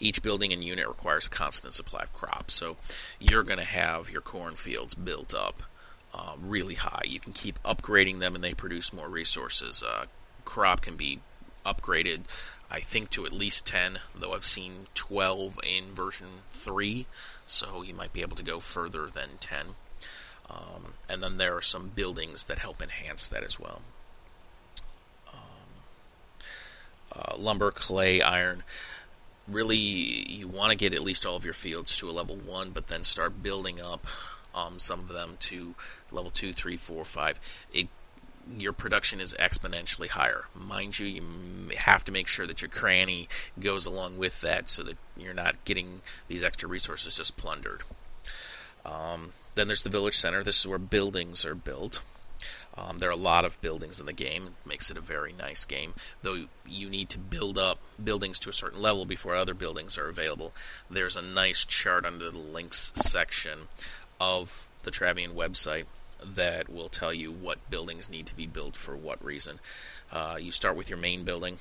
Each 0.00 0.22
building 0.22 0.52
and 0.52 0.62
unit 0.62 0.86
requires 0.88 1.26
a 1.26 1.30
constant 1.30 1.72
supply 1.74 2.02
of 2.02 2.12
crop, 2.14 2.50
so 2.50 2.76
you're 3.18 3.42
going 3.42 3.58
to 3.58 3.64
have 3.64 4.10
your 4.10 4.20
corn 4.20 4.54
fields 4.54 4.94
built 4.94 5.34
up 5.34 5.62
uh, 6.14 6.34
really 6.40 6.74
high. 6.74 7.02
You 7.04 7.20
can 7.20 7.32
keep 7.32 7.62
upgrading 7.62 8.20
them, 8.20 8.34
and 8.34 8.42
they 8.42 8.54
produce 8.54 8.92
more 8.92 9.08
resources. 9.08 9.82
Uh, 9.82 10.06
crop 10.44 10.82
can 10.82 10.96
be 10.96 11.20
upgraded 11.66 12.22
I 12.70 12.80
think 12.80 13.10
to 13.10 13.24
at 13.24 13.32
least 13.32 13.66
10, 13.66 13.98
though 14.14 14.34
I've 14.34 14.44
seen 14.44 14.88
12 14.94 15.58
in 15.64 15.92
version 15.92 16.26
3, 16.52 17.06
so 17.46 17.82
you 17.82 17.94
might 17.94 18.12
be 18.12 18.20
able 18.20 18.36
to 18.36 18.42
go 18.42 18.60
further 18.60 19.06
than 19.06 19.38
10. 19.40 19.68
Um, 20.50 20.94
and 21.08 21.22
then 21.22 21.38
there 21.38 21.56
are 21.56 21.62
some 21.62 21.88
buildings 21.88 22.44
that 22.44 22.58
help 22.58 22.82
enhance 22.82 23.26
that 23.28 23.42
as 23.42 23.58
well. 23.58 23.80
Um, 25.32 25.40
uh, 27.12 27.36
lumber, 27.38 27.70
clay, 27.70 28.20
iron. 28.20 28.64
Really, 29.46 29.76
you 29.78 30.46
want 30.46 30.70
to 30.70 30.76
get 30.76 30.92
at 30.92 31.02
least 31.02 31.24
all 31.24 31.36
of 31.36 31.44
your 31.44 31.54
fields 31.54 31.96
to 31.98 32.10
a 32.10 32.12
level 32.12 32.36
1, 32.36 32.70
but 32.70 32.88
then 32.88 33.02
start 33.02 33.42
building 33.42 33.80
up 33.80 34.06
um, 34.54 34.78
some 34.78 35.00
of 35.00 35.08
them 35.08 35.36
to 35.40 35.74
level 36.10 36.30
2, 36.30 36.52
3, 36.52 36.76
4, 36.76 37.04
5. 37.04 37.40
It 37.72 37.88
your 38.56 38.72
production 38.72 39.20
is 39.20 39.34
exponentially 39.38 40.08
higher. 40.08 40.44
Mind 40.54 40.98
you, 40.98 41.06
you 41.06 41.22
have 41.76 42.04
to 42.04 42.12
make 42.12 42.28
sure 42.28 42.46
that 42.46 42.62
your 42.62 42.68
cranny 42.68 43.28
goes 43.60 43.86
along 43.86 44.18
with 44.18 44.40
that 44.40 44.68
so 44.68 44.82
that 44.82 44.96
you're 45.16 45.34
not 45.34 45.62
getting 45.64 46.00
these 46.28 46.42
extra 46.42 46.68
resources 46.68 47.16
just 47.16 47.36
plundered. 47.36 47.82
Um, 48.86 49.32
then 49.54 49.66
there's 49.66 49.82
the 49.82 49.90
village 49.90 50.16
center. 50.16 50.42
This 50.42 50.60
is 50.60 50.66
where 50.66 50.78
buildings 50.78 51.44
are 51.44 51.54
built. 51.54 52.02
Um, 52.76 52.98
there 52.98 53.08
are 53.08 53.12
a 53.12 53.16
lot 53.16 53.44
of 53.44 53.60
buildings 53.60 53.98
in 53.98 54.06
the 54.06 54.12
game. 54.12 54.46
It 54.46 54.68
makes 54.68 54.90
it 54.90 54.96
a 54.96 55.00
very 55.00 55.32
nice 55.32 55.64
game, 55.64 55.94
though 56.22 56.46
you 56.66 56.88
need 56.88 57.08
to 57.10 57.18
build 57.18 57.58
up 57.58 57.78
buildings 58.02 58.38
to 58.40 58.50
a 58.50 58.52
certain 58.52 58.80
level 58.80 59.04
before 59.04 59.34
other 59.34 59.54
buildings 59.54 59.98
are 59.98 60.08
available. 60.08 60.54
There's 60.88 61.16
a 61.16 61.22
nice 61.22 61.64
chart 61.64 62.06
under 62.06 62.30
the 62.30 62.38
links 62.38 62.92
section 62.94 63.68
of 64.20 64.68
the 64.82 64.92
Travian 64.92 65.34
website 65.34 65.86
that 66.24 66.68
will 66.68 66.88
tell 66.88 67.12
you 67.12 67.30
what 67.30 67.70
buildings 67.70 68.08
need 68.08 68.26
to 68.26 68.36
be 68.36 68.46
built 68.46 68.76
for 68.76 68.96
what 68.96 69.24
reason. 69.24 69.60
Uh, 70.10 70.36
you 70.40 70.50
start 70.50 70.76
with 70.76 70.88
your 70.88 70.98
main 70.98 71.24
building. 71.24 71.58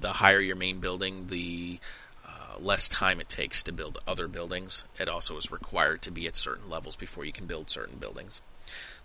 The 0.00 0.14
higher 0.14 0.40
your 0.40 0.56
main 0.56 0.80
building, 0.80 1.28
the 1.28 1.78
uh, 2.26 2.58
less 2.58 2.88
time 2.88 3.20
it 3.20 3.28
takes 3.28 3.62
to 3.62 3.72
build 3.72 3.98
other 4.06 4.28
buildings. 4.28 4.84
It 4.98 5.08
also 5.08 5.36
is 5.36 5.50
required 5.50 6.02
to 6.02 6.10
be 6.10 6.26
at 6.26 6.36
certain 6.36 6.68
levels 6.68 6.96
before 6.96 7.24
you 7.24 7.32
can 7.32 7.46
build 7.46 7.70
certain 7.70 7.98
buildings. 7.98 8.40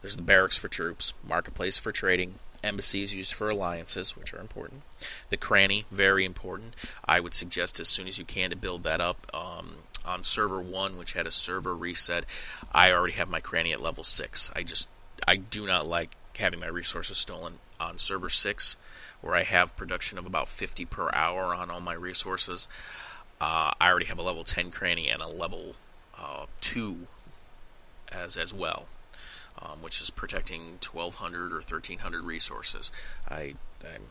There's 0.01 0.15
the 0.15 0.21
barracks 0.21 0.57
for 0.57 0.67
troops, 0.67 1.13
marketplace 1.27 1.77
for 1.77 1.91
trading, 1.91 2.35
embassies 2.63 3.13
used 3.13 3.33
for 3.33 3.49
alliances, 3.49 4.15
which 4.15 4.33
are 4.33 4.39
important. 4.39 4.81
The 5.29 5.37
cranny, 5.37 5.85
very 5.91 6.25
important. 6.25 6.75
I 7.05 7.19
would 7.19 7.33
suggest 7.33 7.79
as 7.79 7.87
soon 7.87 8.07
as 8.07 8.17
you 8.17 8.25
can 8.25 8.49
to 8.49 8.55
build 8.55 8.83
that 8.83 9.01
up. 9.01 9.27
Um, 9.33 9.75
on 10.05 10.23
server 10.23 10.59
one, 10.59 10.97
which 10.97 11.13
had 11.13 11.27
a 11.27 11.31
server 11.31 11.75
reset, 11.75 12.25
I 12.71 12.91
already 12.91 13.13
have 13.13 13.29
my 13.29 13.39
cranny 13.39 13.71
at 13.71 13.81
level 13.81 14.03
six. 14.03 14.51
I 14.55 14.63
just 14.63 14.87
I 15.27 15.35
do 15.35 15.65
not 15.65 15.87
like 15.87 16.15
having 16.37 16.59
my 16.59 16.67
resources 16.67 17.17
stolen 17.17 17.59
on 17.79 17.97
server 17.97 18.29
six, 18.29 18.77
where 19.21 19.35
I 19.35 19.43
have 19.43 19.75
production 19.75 20.17
of 20.17 20.25
about 20.25 20.47
50 20.47 20.85
per 20.85 21.09
hour 21.13 21.53
on 21.53 21.69
all 21.69 21.81
my 21.81 21.93
resources. 21.93 22.67
Uh, 23.41 23.71
I 23.79 23.89
already 23.89 24.05
have 24.07 24.19
a 24.19 24.23
level 24.23 24.43
10 24.43 24.71
cranny 24.71 25.09
and 25.09 25.21
a 25.21 25.27
level 25.27 25.75
uh, 26.17 26.45
two 26.61 27.07
as 28.11 28.37
as 28.37 28.53
well. 28.53 28.85
Um, 29.61 29.81
which 29.81 29.99
is 29.99 30.09
protecting 30.09 30.77
1,200 30.81 31.51
or 31.51 31.55
1,300 31.55 32.23
resources. 32.23 32.93
I, 33.27 33.55
I'm, 33.83 34.03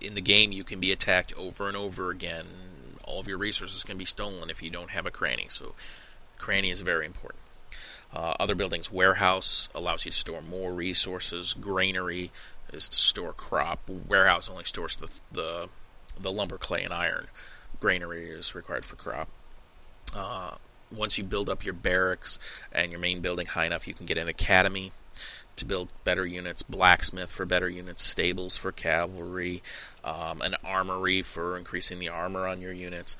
in 0.00 0.14
the 0.14 0.20
game, 0.20 0.50
you 0.50 0.64
can 0.64 0.80
be 0.80 0.90
attacked 0.90 1.32
over 1.36 1.68
and 1.68 1.76
over 1.76 2.10
again 2.10 2.46
all 3.08 3.20
of 3.20 3.26
your 3.26 3.38
resources 3.38 3.82
can 3.82 3.96
be 3.96 4.04
stolen 4.04 4.50
if 4.50 4.62
you 4.62 4.70
don't 4.70 4.90
have 4.90 5.06
a 5.06 5.10
cranny. 5.10 5.46
So, 5.48 5.74
cranny 6.38 6.70
is 6.70 6.82
very 6.82 7.06
important. 7.06 7.42
Uh, 8.12 8.34
other 8.38 8.54
buildings, 8.54 8.90
warehouse 8.90 9.68
allows 9.74 10.04
you 10.04 10.10
to 10.10 10.16
store 10.16 10.42
more 10.42 10.72
resources. 10.72 11.54
Granary 11.54 12.30
is 12.72 12.88
to 12.88 12.96
store 12.96 13.32
crop. 13.32 13.80
Warehouse 13.88 14.48
only 14.48 14.64
stores 14.64 14.96
the 14.96 15.08
the, 15.32 15.68
the 16.18 16.32
lumber, 16.32 16.58
clay, 16.58 16.84
and 16.84 16.92
iron. 16.92 17.26
Granary 17.80 18.30
is 18.30 18.54
required 18.54 18.84
for 18.84 18.96
crop. 18.96 19.28
Uh, 20.14 20.52
once 20.94 21.18
you 21.18 21.24
build 21.24 21.50
up 21.50 21.64
your 21.64 21.74
barracks 21.74 22.38
and 22.72 22.90
your 22.90 23.00
main 23.00 23.20
building 23.20 23.46
high 23.46 23.66
enough, 23.66 23.86
you 23.86 23.94
can 23.94 24.06
get 24.06 24.16
an 24.16 24.28
academy 24.28 24.92
to 25.58 25.64
build 25.64 25.88
better 26.04 26.26
units, 26.26 26.62
blacksmith 26.62 27.30
for 27.30 27.44
better 27.44 27.68
units, 27.68 28.04
stables 28.04 28.56
for 28.56 28.72
cavalry, 28.72 29.62
um, 30.04 30.40
an 30.42 30.54
armory 30.64 31.22
for 31.22 31.56
increasing 31.56 31.98
the 31.98 32.08
armor 32.08 32.46
on 32.46 32.60
your 32.60 32.72
units. 32.72 33.16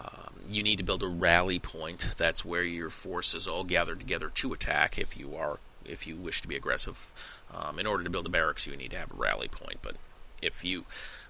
Um, 0.00 0.34
you 0.48 0.62
need 0.62 0.76
to 0.76 0.84
build 0.84 1.02
a 1.02 1.08
rally 1.08 1.58
point. 1.58 2.14
That's 2.16 2.44
where 2.44 2.62
your 2.62 2.90
forces 2.90 3.46
all 3.46 3.64
gather 3.64 3.94
together 3.94 4.30
to 4.30 4.52
attack. 4.52 4.98
If 4.98 5.16
you 5.16 5.36
are, 5.36 5.58
if 5.84 6.06
you 6.06 6.16
wish 6.16 6.40
to 6.42 6.48
be 6.48 6.56
aggressive, 6.56 7.12
um, 7.52 7.78
in 7.78 7.86
order 7.86 8.04
to 8.04 8.10
build 8.10 8.26
a 8.26 8.30
barracks, 8.30 8.66
you 8.66 8.76
need 8.76 8.92
to 8.92 8.98
have 8.98 9.10
a 9.10 9.16
rally 9.16 9.48
point. 9.48 9.78
But 9.82 9.96
if 10.40 10.64
you 10.64 10.84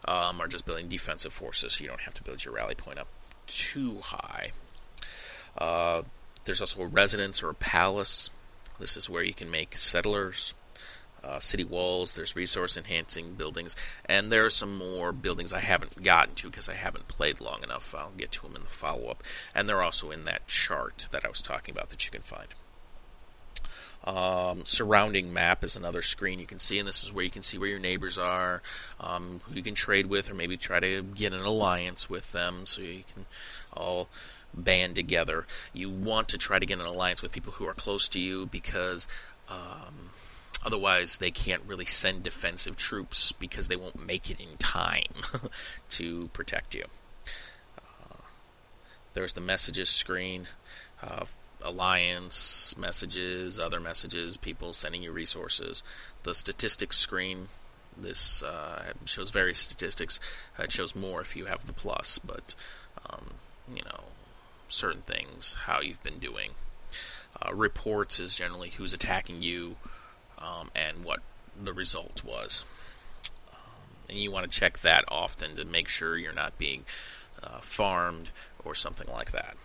um, 0.04 0.40
are 0.40 0.46
just 0.46 0.66
building 0.66 0.88
defensive 0.88 1.32
forces, 1.32 1.80
you 1.80 1.88
don't 1.88 2.02
have 2.02 2.14
to 2.14 2.22
build 2.22 2.44
your 2.44 2.54
rally 2.54 2.74
point 2.74 2.98
up 2.98 3.08
too 3.46 3.98
high. 4.02 4.52
Uh, 5.58 6.02
there's 6.44 6.60
also 6.60 6.82
a 6.82 6.86
residence 6.86 7.42
or 7.42 7.50
a 7.50 7.54
palace. 7.54 8.30
This 8.80 8.96
is 8.96 9.08
where 9.08 9.22
you 9.22 9.34
can 9.34 9.50
make 9.50 9.76
settlers, 9.76 10.54
uh, 11.22 11.38
city 11.38 11.64
walls. 11.64 12.14
There's 12.14 12.34
resource 12.34 12.76
enhancing 12.76 13.34
buildings, 13.34 13.76
and 14.06 14.32
there 14.32 14.44
are 14.44 14.50
some 14.50 14.76
more 14.76 15.12
buildings 15.12 15.52
I 15.52 15.60
haven't 15.60 16.02
gotten 16.02 16.34
to 16.36 16.50
because 16.50 16.68
I 16.68 16.74
haven't 16.74 17.08
played 17.08 17.40
long 17.40 17.62
enough. 17.62 17.94
I'll 17.94 18.12
get 18.16 18.32
to 18.32 18.42
them 18.42 18.56
in 18.56 18.62
the 18.62 18.68
follow 18.68 19.08
up, 19.08 19.22
and 19.54 19.68
they're 19.68 19.82
also 19.82 20.10
in 20.10 20.24
that 20.24 20.46
chart 20.46 21.08
that 21.10 21.24
I 21.24 21.28
was 21.28 21.42
talking 21.42 21.72
about 21.74 21.90
that 21.90 22.04
you 22.04 22.10
can 22.10 22.22
find. 22.22 22.48
Um, 24.02 24.64
surrounding 24.64 25.30
map 25.30 25.62
is 25.62 25.76
another 25.76 26.00
screen 26.00 26.38
you 26.38 26.46
can 26.46 26.58
see, 26.58 26.78
and 26.78 26.88
this 26.88 27.04
is 27.04 27.12
where 27.12 27.24
you 27.24 27.30
can 27.30 27.42
see 27.42 27.58
where 27.58 27.68
your 27.68 27.78
neighbors 27.78 28.16
are, 28.16 28.62
um, 28.98 29.42
who 29.44 29.56
you 29.56 29.62
can 29.62 29.74
trade 29.74 30.06
with, 30.06 30.30
or 30.30 30.34
maybe 30.34 30.56
try 30.56 30.80
to 30.80 31.02
get 31.02 31.34
an 31.34 31.40
alliance 31.40 32.08
with 32.08 32.32
them 32.32 32.62
so 32.64 32.80
you 32.80 33.04
can 33.12 33.26
all 33.74 34.08
band 34.54 34.94
together. 34.94 35.46
You 35.72 35.90
want 35.90 36.28
to 36.30 36.38
try 36.38 36.58
to 36.58 36.66
get 36.66 36.80
an 36.80 36.86
alliance 36.86 37.22
with 37.22 37.32
people 37.32 37.54
who 37.54 37.66
are 37.66 37.74
close 37.74 38.08
to 38.08 38.20
you 38.20 38.46
because 38.46 39.06
um, 39.48 40.10
otherwise 40.64 41.18
they 41.18 41.30
can't 41.30 41.62
really 41.66 41.84
send 41.84 42.22
defensive 42.22 42.76
troops 42.76 43.32
because 43.32 43.68
they 43.68 43.76
won't 43.76 44.04
make 44.04 44.30
it 44.30 44.40
in 44.40 44.56
time 44.58 45.12
to 45.90 46.28
protect 46.32 46.74
you. 46.74 46.84
Uh, 47.78 48.22
there's 49.14 49.34
the 49.34 49.40
messages 49.40 49.88
screen. 49.88 50.46
Uh, 51.02 51.24
alliance 51.62 52.76
messages, 52.78 53.58
other 53.58 53.80
messages, 53.80 54.36
people 54.36 54.72
sending 54.72 55.02
you 55.02 55.12
resources. 55.12 55.82
The 56.22 56.34
statistics 56.34 56.96
screen. 56.96 57.48
This 57.96 58.42
uh, 58.42 58.92
shows 59.04 59.30
various 59.30 59.60
statistics. 59.60 60.20
Uh, 60.58 60.64
it 60.64 60.72
shows 60.72 60.94
more 60.94 61.20
if 61.20 61.36
you 61.36 61.46
have 61.46 61.66
the 61.66 61.72
plus, 61.72 62.18
but 62.18 62.54
um, 63.08 63.32
you 63.74 63.82
know 63.82 64.04
certain 64.70 65.02
things, 65.02 65.56
how 65.66 65.80
you've 65.80 66.02
been 66.02 66.18
doing. 66.18 66.52
Uh, 67.40 67.54
reports 67.54 68.18
is 68.18 68.34
generally 68.34 68.70
who's 68.70 68.92
attacking 68.92 69.40
you 69.40 69.76
um, 70.38 70.70
and 70.74 71.04
what 71.04 71.20
the 71.62 71.72
result 71.72 72.22
was. 72.24 72.64
Um, 73.52 74.06
and 74.08 74.18
you 74.18 74.30
want 74.30 74.50
to 74.50 74.58
check 74.58 74.80
that 74.80 75.04
often 75.08 75.56
to 75.56 75.64
make 75.64 75.88
sure 75.88 76.16
you're 76.16 76.32
not 76.32 76.58
being 76.58 76.84
uh, 77.42 77.60
farmed 77.60 78.30
or 78.64 78.74
something 78.74 79.08
like 79.08 79.32
that 79.32 79.56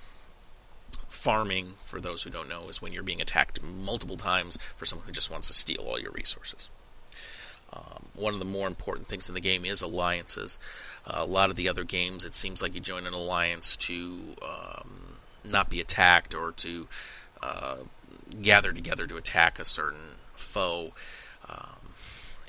farming, 1.25 1.73
for 1.83 1.99
those 1.99 2.21
who 2.21 2.29
don't 2.29 2.47
know, 2.47 2.69
is 2.69 2.83
when 2.83 2.93
you're 2.93 3.01
being 3.01 3.21
attacked 3.21 3.63
multiple 3.63 4.17
times 4.17 4.59
for 4.75 4.85
someone 4.85 5.07
who 5.07 5.11
just 5.11 5.31
wants 5.31 5.47
to 5.47 5.53
steal 5.53 5.81
all 5.81 5.99
your 5.99 6.11
resources. 6.11 6.69
Um, 7.75 8.05
one 8.15 8.33
of 8.33 8.39
the 8.39 8.45
more 8.45 8.67
important 8.67 9.07
things 9.07 9.27
in 9.27 9.35
the 9.35 9.41
game 9.41 9.65
is 9.65 9.81
alliances. 9.81 10.57
Uh, 11.05 11.17
a 11.17 11.25
lot 11.25 11.49
of 11.49 11.55
the 11.55 11.69
other 11.69 11.83
games, 11.83 12.23
it 12.23 12.35
seems 12.35 12.61
like 12.61 12.73
you 12.73 12.81
join 12.81 13.05
an 13.05 13.13
alliance 13.13 13.75
to 13.77 14.35
um, 14.41 15.17
not 15.43 15.69
be 15.69 15.81
attacked 15.81 16.33
or 16.33 16.51
to 16.53 16.87
uh, 17.43 17.77
gather 18.41 18.71
together 18.71 19.05
to 19.07 19.17
attack 19.17 19.59
a 19.59 19.65
certain 19.65 20.15
foe. 20.33 20.91
Um, 21.49 21.93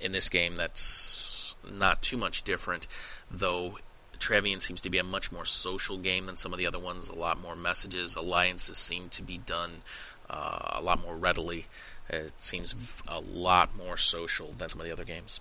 in 0.01 0.13
this 0.13 0.29
game, 0.29 0.57
that's 0.57 1.55
not 1.71 2.03
too 2.03 2.17
much 2.17 2.43
different, 2.43 2.87
though 3.31 3.79
Travian 4.19 4.63
seems 4.63 4.81
to 4.83 4.91
be 4.91 4.99
a 4.99 5.05
much 5.05 5.31
more 5.33 5.45
social 5.45 5.99
game 5.99 6.27
than 6.27 6.37
some 6.37 6.53
of 6.53 6.59
the 6.59 6.67
other 6.67 6.79
ones. 6.79 7.09
A 7.09 7.15
lot 7.15 7.41
more 7.41 7.57
messages. 7.57 8.17
Alliances 8.17 8.79
seem 8.79 9.09
to 9.11 9.23
be 9.23 9.39
done 9.39 9.83
uh, 10.31 10.73
a 10.73 10.81
lot 10.81 11.03
more 11.03 11.17
readily. 11.17 11.67
It 12.09 12.33
seems 12.39 12.75
a 13.09 13.21
lot 13.21 13.77
more 13.77 13.97
social 13.97 14.53
than 14.57 14.69
some 14.69 14.81
of 14.81 14.87
the 14.87 14.93
other 14.93 15.05
games. 15.05 15.41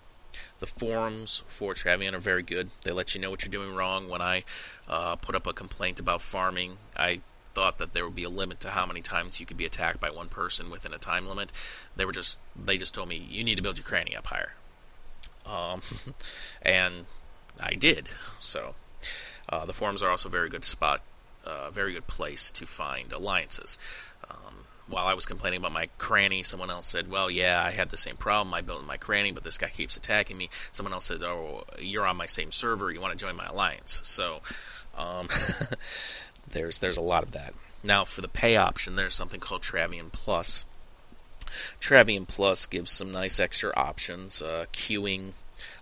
The 0.58 0.66
forums 0.66 1.42
for 1.46 1.74
Travian 1.74 2.12
are 2.12 2.18
very 2.18 2.42
good. 2.42 2.70
They 2.82 2.92
let 2.92 3.14
you 3.14 3.20
know 3.20 3.30
what 3.30 3.44
you're 3.44 3.50
doing 3.50 3.74
wrong. 3.74 4.08
When 4.08 4.20
I 4.20 4.44
uh, 4.88 5.16
put 5.16 5.34
up 5.34 5.46
a 5.46 5.52
complaint 5.52 6.00
about 6.00 6.22
farming, 6.22 6.78
I 6.96 7.20
thought 7.54 7.78
that 7.78 7.94
there 7.94 8.04
would 8.04 8.14
be 8.14 8.24
a 8.24 8.28
limit 8.28 8.60
to 8.60 8.70
how 8.70 8.84
many 8.84 9.00
times 9.00 9.40
you 9.40 9.46
could 9.46 9.56
be 9.56 9.64
attacked 9.64 9.98
by 9.98 10.10
one 10.10 10.28
person 10.28 10.70
within 10.70 10.92
a 10.92 10.98
time 10.98 11.26
limit. 11.26 11.52
They 11.96 12.04
were 12.04 12.12
just 12.12 12.38
they 12.54 12.76
just 12.76 12.94
told 12.94 13.08
me 13.08 13.16
you 13.16 13.42
need 13.42 13.56
to 13.56 13.62
build 13.62 13.78
your 13.78 13.84
cranny 13.86 14.14
up 14.14 14.26
higher. 14.26 14.52
Um, 15.46 15.80
and 16.62 17.06
I 17.58 17.74
did. 17.74 18.10
So 18.40 18.74
uh, 19.48 19.64
the 19.64 19.72
forums 19.72 20.02
are 20.02 20.10
also 20.10 20.28
a 20.28 20.32
very 20.32 20.50
good 20.50 20.64
spot, 20.64 21.02
a 21.46 21.50
uh, 21.50 21.70
very 21.70 21.94
good 21.94 22.06
place 22.06 22.50
to 22.50 22.66
find 22.66 23.12
alliances. 23.12 23.78
While 24.88 25.06
I 25.06 25.14
was 25.14 25.26
complaining 25.26 25.58
about 25.58 25.72
my 25.72 25.88
cranny, 25.98 26.42
someone 26.42 26.70
else 26.70 26.86
said, 26.86 27.10
"Well, 27.10 27.30
yeah, 27.30 27.62
I 27.62 27.72
had 27.72 27.90
the 27.90 27.96
same 27.96 28.16
problem. 28.16 28.54
I 28.54 28.60
built 28.60 28.84
my 28.86 28.96
cranny, 28.96 29.32
but 29.32 29.42
this 29.42 29.58
guy 29.58 29.68
keeps 29.68 29.96
attacking 29.96 30.36
me." 30.36 30.48
Someone 30.70 30.92
else 30.92 31.06
says, 31.06 31.22
"Oh, 31.22 31.64
you're 31.78 32.06
on 32.06 32.16
my 32.16 32.26
same 32.26 32.52
server. 32.52 32.90
You 32.92 33.00
want 33.00 33.18
to 33.18 33.24
join 33.24 33.36
my 33.36 33.46
alliance?" 33.46 34.00
So 34.04 34.42
um, 34.96 35.28
there's 36.48 36.78
there's 36.78 36.96
a 36.96 37.02
lot 37.02 37.22
of 37.22 37.32
that. 37.32 37.54
Now 37.82 38.04
for 38.04 38.20
the 38.20 38.28
pay 38.28 38.56
option, 38.56 38.96
there's 38.96 39.14
something 39.14 39.40
called 39.40 39.62
Travian 39.62 40.10
Plus. 40.12 40.64
Travian 41.80 42.26
Plus 42.26 42.66
gives 42.66 42.92
some 42.92 43.10
nice 43.10 43.40
extra 43.40 43.72
options, 43.76 44.42
uh, 44.42 44.66
queuing, 44.72 45.32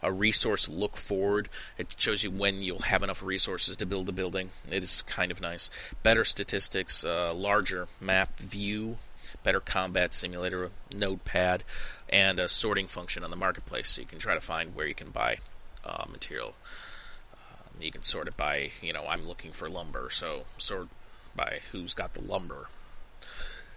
a 0.03 0.13
resource 0.13 0.69
look 0.69 0.97
forward. 0.97 1.49
It 1.79 1.95
shows 1.97 2.23
you 2.23 2.31
when 2.31 2.63
you'll 2.63 2.81
have 2.81 3.03
enough 3.03 3.23
resources 3.23 3.77
to 3.77 3.87
build 3.87 4.09
a 4.09 4.13
building. 4.13 4.51
It 4.71 4.85
is 4.85 5.03
kind 5.03 5.31
of 5.31 5.41
nice. 5.41 5.71
Better 6.03 6.25
statistics, 6.25 7.05
uh, 7.05 7.33
larger 7.35 7.89
map 8.01 8.39
view, 8.39 8.97
better 9.43 9.61
combat 9.61 10.15
simulator, 10.15 10.71
notepad, 10.95 11.65
and 12.09 12.39
a 12.39 12.49
sorting 12.49 12.87
function 12.87 13.25
on 13.25 13.31
the 13.31 13.37
marketplace 13.37 13.89
so 13.89 14.01
you 14.01 14.07
can 14.07 14.19
try 14.19 14.35
to 14.35 14.41
find 14.41 14.75
where 14.75 14.87
you 14.87 14.95
can 14.95 15.11
buy 15.11 15.39
uh, 15.85 16.05
material. 16.11 16.55
Um, 17.33 17.81
you 17.81 17.91
can 17.91 18.03
sort 18.03 18.29
it 18.29 18.37
by, 18.37 18.71
you 18.81 18.93
know, 18.93 19.07
I'm 19.09 19.27
looking 19.27 19.53
for 19.53 19.69
lumber, 19.69 20.09
so 20.11 20.45
sort 20.59 20.89
by 21.35 21.61
who's 21.73 21.95
got 21.95 22.15
the 22.15 22.23
lumber. 22.23 22.69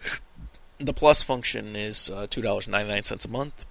The 0.79 0.93
plus 0.93 1.23
function 1.23 1.75
is 1.75 2.07
uh, 2.07 2.27
$2.99 2.27 3.25
a 3.25 3.27
month 3.29 3.65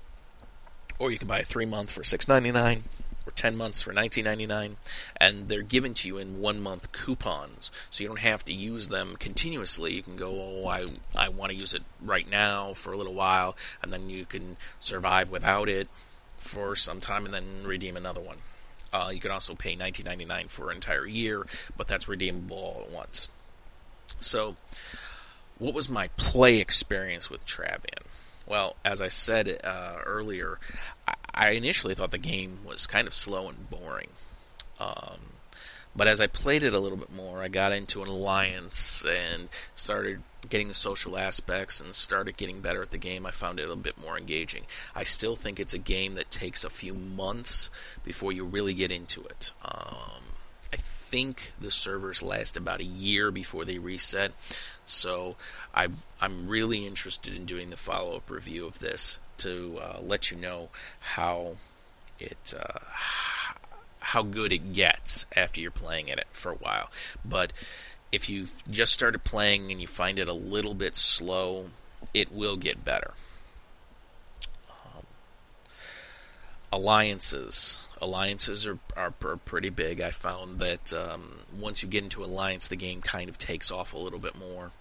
or 0.99 1.11
you 1.11 1.19
can 1.19 1.29
buy 1.29 1.41
a 1.41 1.45
three 1.45 1.67
month 1.67 1.91
for 1.91 2.05
six 2.05 2.29
ninety 2.29 2.51
nine 2.51 2.85
or 3.27 3.33
10 3.33 3.57
months 3.57 3.83
for 3.83 3.93
19.99 3.93 4.77
and 5.17 5.49
they're 5.49 5.63
given 5.63 5.95
to 5.95 6.09
you 6.09 6.17
in 6.17 6.41
one 6.41 6.61
month 6.61 6.93
coupons. 6.93 7.71
So 7.91 8.03
you 8.03 8.09
don't 8.09 8.21
have 8.21 8.45
to 8.45 8.53
use 8.53 8.89
them 8.89 9.17
continuously. 9.19 9.95
You 9.95 10.03
can 10.03 10.17
go 10.17 10.31
oh 10.31 10.69
I, 10.69 10.87
I 11.15 11.29
want 11.29 11.51
to 11.51 11.59
use 11.59 11.75
it 11.75 11.83
right 12.01 12.29
now 12.31 12.73
for 12.73 12.93
a 12.93 12.97
little 12.97 13.15
while 13.15 13.57
and 13.83 13.93
then 13.93 14.09
you 14.09 14.25
can 14.25 14.57
survive 14.79 15.31
without 15.31 15.69
it 15.69 15.89
for 16.39 16.77
some 16.77 17.01
time 17.01 17.25
and 17.25 17.35
then 17.35 17.45
redeem 17.65 17.97
another 17.97 18.21
one. 18.21 18.39
Uh, 18.93 19.11
you 19.13 19.21
can 19.21 19.33
also 19.33 19.55
pay 19.55 19.77
19.99 19.77 20.49
for 20.49 20.71
an 20.71 20.77
entire 20.77 21.07
year 21.07 21.47
but 21.77 21.89
that's 21.89 22.09
redeemable 22.09 22.57
all 22.57 22.83
at 22.87 22.93
once. 22.93 23.29
So 24.21 24.57
what 25.59 25.75
was 25.75 25.89
my 25.89 26.09
play 26.17 26.59
experience 26.59 27.29
with 27.29 27.45
Travian 27.45 28.06
well, 28.47 28.77
as 28.85 29.03
I 29.03 29.09
said 29.09 29.61
uh, 29.65 29.97
earlier, 30.05 30.59
I, 31.35 31.51
initially 31.51 31.95
thought 31.95 32.11
the 32.11 32.19
game 32.19 32.59
was 32.65 32.87
kind 32.87 33.07
of 33.07 33.15
slow 33.15 33.49
and 33.49 33.69
boring. 33.69 34.09
Um, 34.79 35.19
but 35.95 36.07
as 36.07 36.21
I 36.21 36.27
played 36.27 36.63
it 36.63 36.73
a 36.73 36.79
little 36.79 36.99
bit 36.99 37.13
more, 37.13 37.43
I 37.43 37.49
got 37.49 37.73
into 37.73 38.03
an 38.03 38.09
alliance 38.09 39.05
and 39.05 39.49
started 39.75 40.23
getting 40.49 40.69
the 40.69 40.75
social 40.75 41.17
aspects 41.17 41.81
and 41.81 41.95
started 41.95 42.37
getting 42.37 42.61
better 42.61 42.83
at 42.83 42.91
the 42.91 42.99
game. 42.99 43.27
I 43.27 43.31
found 43.31 43.59
it 43.59 43.71
a 43.71 43.77
bit 43.77 43.99
more 43.99 44.19
engaging. 44.19 44.65
I 44.95 45.03
still 45.03 45.37
think 45.37 45.59
it's 45.59 45.75
a 45.75 45.79
game 45.79 46.15
that 46.15 46.31
takes 46.31 46.65
a 46.65 46.71
few 46.71 46.95
months 46.95 47.71
before 48.05 48.33
you 48.33 48.45
really 48.45 48.75
get 48.75 48.93
into 48.93 49.25
it. 49.25 49.53
Um, 49.65 50.35
I 50.73 50.77
think 51.07 51.53
the 51.61 51.71
servers 51.71 52.23
last 52.23 52.57
about 52.57 52.81
a 52.81 52.85
year 52.85 53.31
before 53.31 53.65
they 53.65 53.79
reset. 53.79 54.33
So 54.85 55.37
I, 55.75 55.89
I'm 56.21 56.49
really 56.49 56.87
interested 56.87 57.37
in 57.37 57.45
doing 57.45 57.71
the 57.71 57.77
follow 57.77 58.17
up 58.17 58.29
review 58.29 58.67
of 58.67 58.81
this 58.81 59.19
to 59.39 59.79
uh, 59.81 60.01
let 60.03 60.31
you 60.31 60.37
know 60.37 60.69
how 61.01 61.57
it 62.19 62.55
uh, 62.59 62.81
how 64.01 64.23
good 64.23 64.53
it 64.53 64.73
gets 64.73 65.27
after 65.35 65.61
you're 65.61 65.71
playing 65.71 66.09
it 66.09 66.25
for 66.33 66.51
a 66.53 66.57
while. 66.57 66.91
But 67.25 67.53
if 68.13 68.29
you've 68.29 68.55
just 68.71 68.93
started 68.93 69.25
playing 69.25 69.71
and 69.71 69.81
you 69.81 69.87
find 69.87 70.19
it 70.19 70.29
a 70.29 70.33
little 70.33 70.75
bit 70.75 70.97
slow, 70.97 71.67
it 72.15 72.33
will 72.33 72.57
get 72.57 72.85
better. 72.85 73.15
Alliances. 76.77 77.89
Alliances 78.03 78.67
are, 78.67 78.79
are, 78.95 79.15
are, 79.25 79.37
pretty 79.37 79.71
big. 79.71 80.03
I 80.03 80.11
found 80.11 80.59
that 80.61 80.93
um, 80.93 81.39
once 81.59 81.83
you 81.83 81.89
get 81.89 82.05
into 82.05 82.23
alliance, 82.23 82.69
the 82.69 82.77
game 82.77 83.01
kind 83.01 83.31
of 83.31 83.39
takes 83.39 83.71
off 83.71 83.95
a 83.95 83.99
little 83.99 84.19
bit 84.19 84.39
more. 84.39 84.73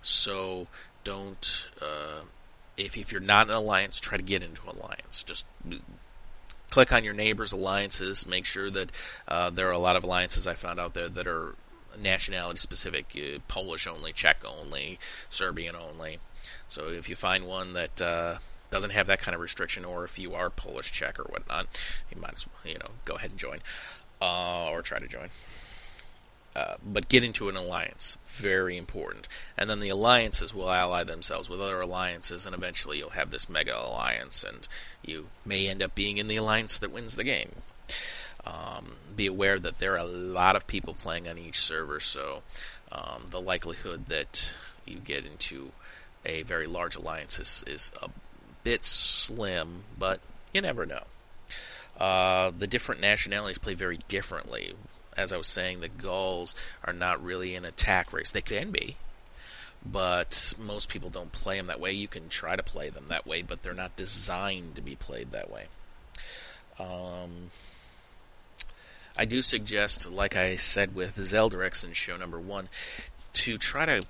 So 0.00 0.66
don't, 1.04 1.68
uh, 1.80 2.22
if, 2.78 2.96
if 2.96 3.12
you're 3.12 3.20
not 3.20 3.48
an 3.48 3.54
alliance, 3.54 4.00
try 4.00 4.16
to 4.16 4.22
get 4.22 4.42
into 4.42 4.62
alliance. 4.68 5.22
Just 5.22 5.44
click 6.70 6.90
on 6.90 7.04
your 7.04 7.12
neighbors' 7.12 7.52
alliances. 7.52 8.26
Make 8.26 8.46
sure 8.46 8.70
that 8.70 8.90
uh, 9.28 9.50
there 9.50 9.68
are 9.68 9.72
a 9.72 9.78
lot 9.78 9.96
of 9.96 10.04
alliances 10.04 10.46
I 10.46 10.54
found 10.54 10.80
out 10.80 10.94
there 10.94 11.10
that 11.10 11.26
are 11.26 11.54
nationality 12.00 12.58
specific 12.58 13.14
uh, 13.14 13.40
Polish 13.46 13.86
only, 13.86 14.14
Czech 14.14 14.38
only, 14.42 14.98
Serbian 15.28 15.76
only. 15.76 16.18
So 16.66 16.88
if 16.88 17.10
you 17.10 17.16
find 17.16 17.46
one 17.46 17.74
that 17.74 18.00
uh, 18.00 18.38
doesn't 18.70 18.90
have 18.90 19.06
that 19.06 19.20
kind 19.20 19.34
of 19.34 19.40
restriction, 19.40 19.84
or 19.84 20.04
if 20.04 20.18
you 20.18 20.34
are 20.34 20.50
Polish, 20.50 20.90
Czech, 20.92 21.18
or 21.18 21.24
whatnot, 21.24 21.66
you 22.14 22.20
might 22.20 22.34
as 22.34 22.46
well, 22.46 22.72
you 22.72 22.78
know, 22.78 22.90
go 23.04 23.14
ahead 23.14 23.30
and 23.30 23.40
join, 23.40 23.58
uh, 24.20 24.68
or 24.70 24.82
try 24.82 24.98
to 24.98 25.06
join. 25.06 25.28
uh, 26.56 26.76
but 26.82 27.10
get 27.10 27.22
into 27.22 27.50
an 27.50 27.56
alliance. 27.56 28.16
Very 28.24 28.78
important. 28.78 29.28
And 29.58 29.68
then 29.68 29.80
the 29.80 29.90
alliances 29.90 30.54
will 30.54 30.70
ally 30.70 31.04
themselves 31.04 31.50
with 31.50 31.60
other 31.60 31.82
alliances, 31.82 32.46
and 32.46 32.54
eventually 32.54 32.96
you'll 32.96 33.10
have 33.10 33.30
this 33.30 33.50
mega 33.50 33.78
alliance, 33.78 34.42
and 34.42 34.66
you 35.04 35.26
may 35.44 35.68
end 35.68 35.82
up 35.82 35.94
being 35.94 36.16
in 36.16 36.28
the 36.28 36.36
alliance 36.36 36.78
that 36.78 36.90
wins 36.90 37.16
the 37.16 37.24
game. 37.24 37.52
Um, 38.46 38.92
be 39.14 39.26
aware 39.26 39.58
that 39.58 39.80
there 39.80 39.92
are 39.94 39.98
a 39.98 40.04
lot 40.04 40.56
of 40.56 40.66
people 40.66 40.94
playing 40.94 41.28
on 41.28 41.36
each 41.36 41.58
server, 41.58 42.00
so 42.00 42.42
um, 42.90 43.26
the 43.30 43.40
likelihood 43.40 44.06
that 44.06 44.54
you 44.86 44.96
get 44.96 45.26
into 45.26 45.72
a 46.24 46.42
very 46.42 46.66
large 46.66 46.96
alliance 46.96 47.38
is, 47.38 47.64
is 47.66 47.92
a 48.02 48.08
bit 48.66 48.84
slim, 48.84 49.84
but 49.98 50.20
you 50.52 50.60
never 50.60 50.84
know. 50.84 51.04
Uh, 51.98 52.50
the 52.56 52.66
different 52.66 53.00
nationalities 53.00 53.58
play 53.58 53.74
very 53.74 53.98
differently 54.08 54.74
as 55.16 55.32
I 55.32 55.36
was 55.36 55.46
saying, 55.46 55.80
the 55.80 55.88
Gauls 55.88 56.54
are 56.84 56.92
not 56.92 57.22
really 57.22 57.54
an 57.54 57.64
attack 57.64 58.12
race. 58.12 58.30
They 58.30 58.42
can 58.42 58.70
be, 58.70 58.96
but 59.84 60.52
most 60.58 60.88
people 60.88 61.10
don't 61.10 61.32
play 61.32 61.56
them 61.56 61.66
that 61.66 61.80
way. 61.80 61.92
You 61.92 62.08
can 62.08 62.28
try 62.28 62.54
to 62.54 62.62
play 62.62 62.90
them 62.90 63.06
that 63.08 63.26
way, 63.26 63.42
but 63.42 63.62
they're 63.62 63.72
not 63.72 63.96
designed 63.96 64.74
to 64.76 64.82
be 64.82 64.94
played 64.94 65.32
that 65.32 65.50
way. 65.50 65.66
Um, 66.78 67.50
I 69.16 69.24
do 69.24 69.40
suggest, 69.40 70.10
like 70.10 70.36
I 70.36 70.56
said 70.56 70.94
with 70.94 71.16
Zeldrex 71.16 71.84
in 71.84 71.92
show 71.94 72.16
number 72.16 72.38
one, 72.38 72.68
to 73.32 73.56
try 73.56 73.86
to 73.86 74.02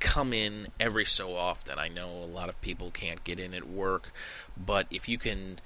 come 0.00 0.32
in 0.32 0.68
every 0.78 1.04
so 1.04 1.36
often. 1.36 1.78
I 1.78 1.88
know 1.88 2.10
a 2.10 2.26
lot 2.26 2.48
of 2.48 2.60
people 2.60 2.90
can't 2.90 3.22
get 3.24 3.40
in 3.40 3.54
at 3.54 3.68
work, 3.68 4.12
but 4.56 4.86
if 4.90 5.08
you 5.08 5.18
can 5.18 5.58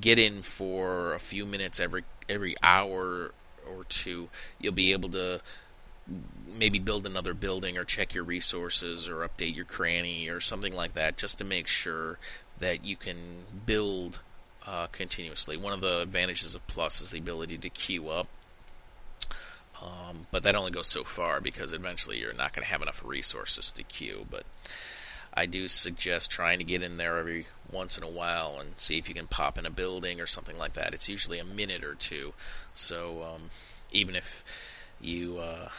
get 0.00 0.18
in 0.18 0.42
for 0.42 1.14
a 1.14 1.18
few 1.18 1.46
minutes 1.46 1.80
every 1.80 2.04
every 2.28 2.54
hour 2.62 3.32
or 3.68 3.84
two, 3.88 4.28
you'll 4.58 4.72
be 4.72 4.92
able 4.92 5.08
to 5.10 5.40
maybe 6.46 6.78
build 6.78 7.06
another 7.06 7.34
building 7.34 7.78
or 7.78 7.84
check 7.84 8.14
your 8.14 8.24
resources 8.24 9.08
or 9.08 9.26
update 9.26 9.56
your 9.56 9.64
cranny 9.64 10.28
or 10.28 10.40
something 10.40 10.74
like 10.74 10.94
that 10.94 11.16
just 11.16 11.38
to 11.38 11.44
make 11.44 11.66
sure 11.66 12.18
that 12.60 12.84
you 12.84 12.94
can 12.96 13.16
build 13.64 14.20
uh, 14.66 14.86
continuously. 14.88 15.56
One 15.56 15.72
of 15.72 15.80
the 15.80 16.00
advantages 16.00 16.54
of 16.54 16.66
Plus 16.66 17.00
is 17.00 17.10
the 17.10 17.18
ability 17.18 17.58
to 17.58 17.68
queue 17.68 18.08
up. 18.08 18.28
Um, 19.84 20.26
but 20.30 20.42
that 20.44 20.56
only 20.56 20.70
goes 20.70 20.86
so 20.86 21.04
far 21.04 21.40
because 21.40 21.72
eventually 21.72 22.18
you're 22.18 22.32
not 22.32 22.52
going 22.52 22.64
to 22.64 22.70
have 22.70 22.82
enough 22.82 23.04
resources 23.04 23.70
to 23.72 23.82
queue. 23.82 24.26
But 24.30 24.44
I 25.34 25.46
do 25.46 25.68
suggest 25.68 26.30
trying 26.30 26.58
to 26.58 26.64
get 26.64 26.82
in 26.82 26.96
there 26.96 27.18
every 27.18 27.46
once 27.70 27.98
in 27.98 28.04
a 28.04 28.08
while 28.08 28.58
and 28.60 28.78
see 28.78 28.98
if 28.98 29.08
you 29.08 29.14
can 29.14 29.26
pop 29.26 29.58
in 29.58 29.66
a 29.66 29.70
building 29.70 30.20
or 30.20 30.26
something 30.26 30.56
like 30.56 30.74
that. 30.74 30.94
It's 30.94 31.08
usually 31.08 31.38
a 31.38 31.44
minute 31.44 31.84
or 31.84 31.94
two, 31.94 32.34
so 32.72 33.22
um, 33.34 33.50
even 33.92 34.14
if 34.14 34.44
you 35.00 35.38
uh, 35.38 35.70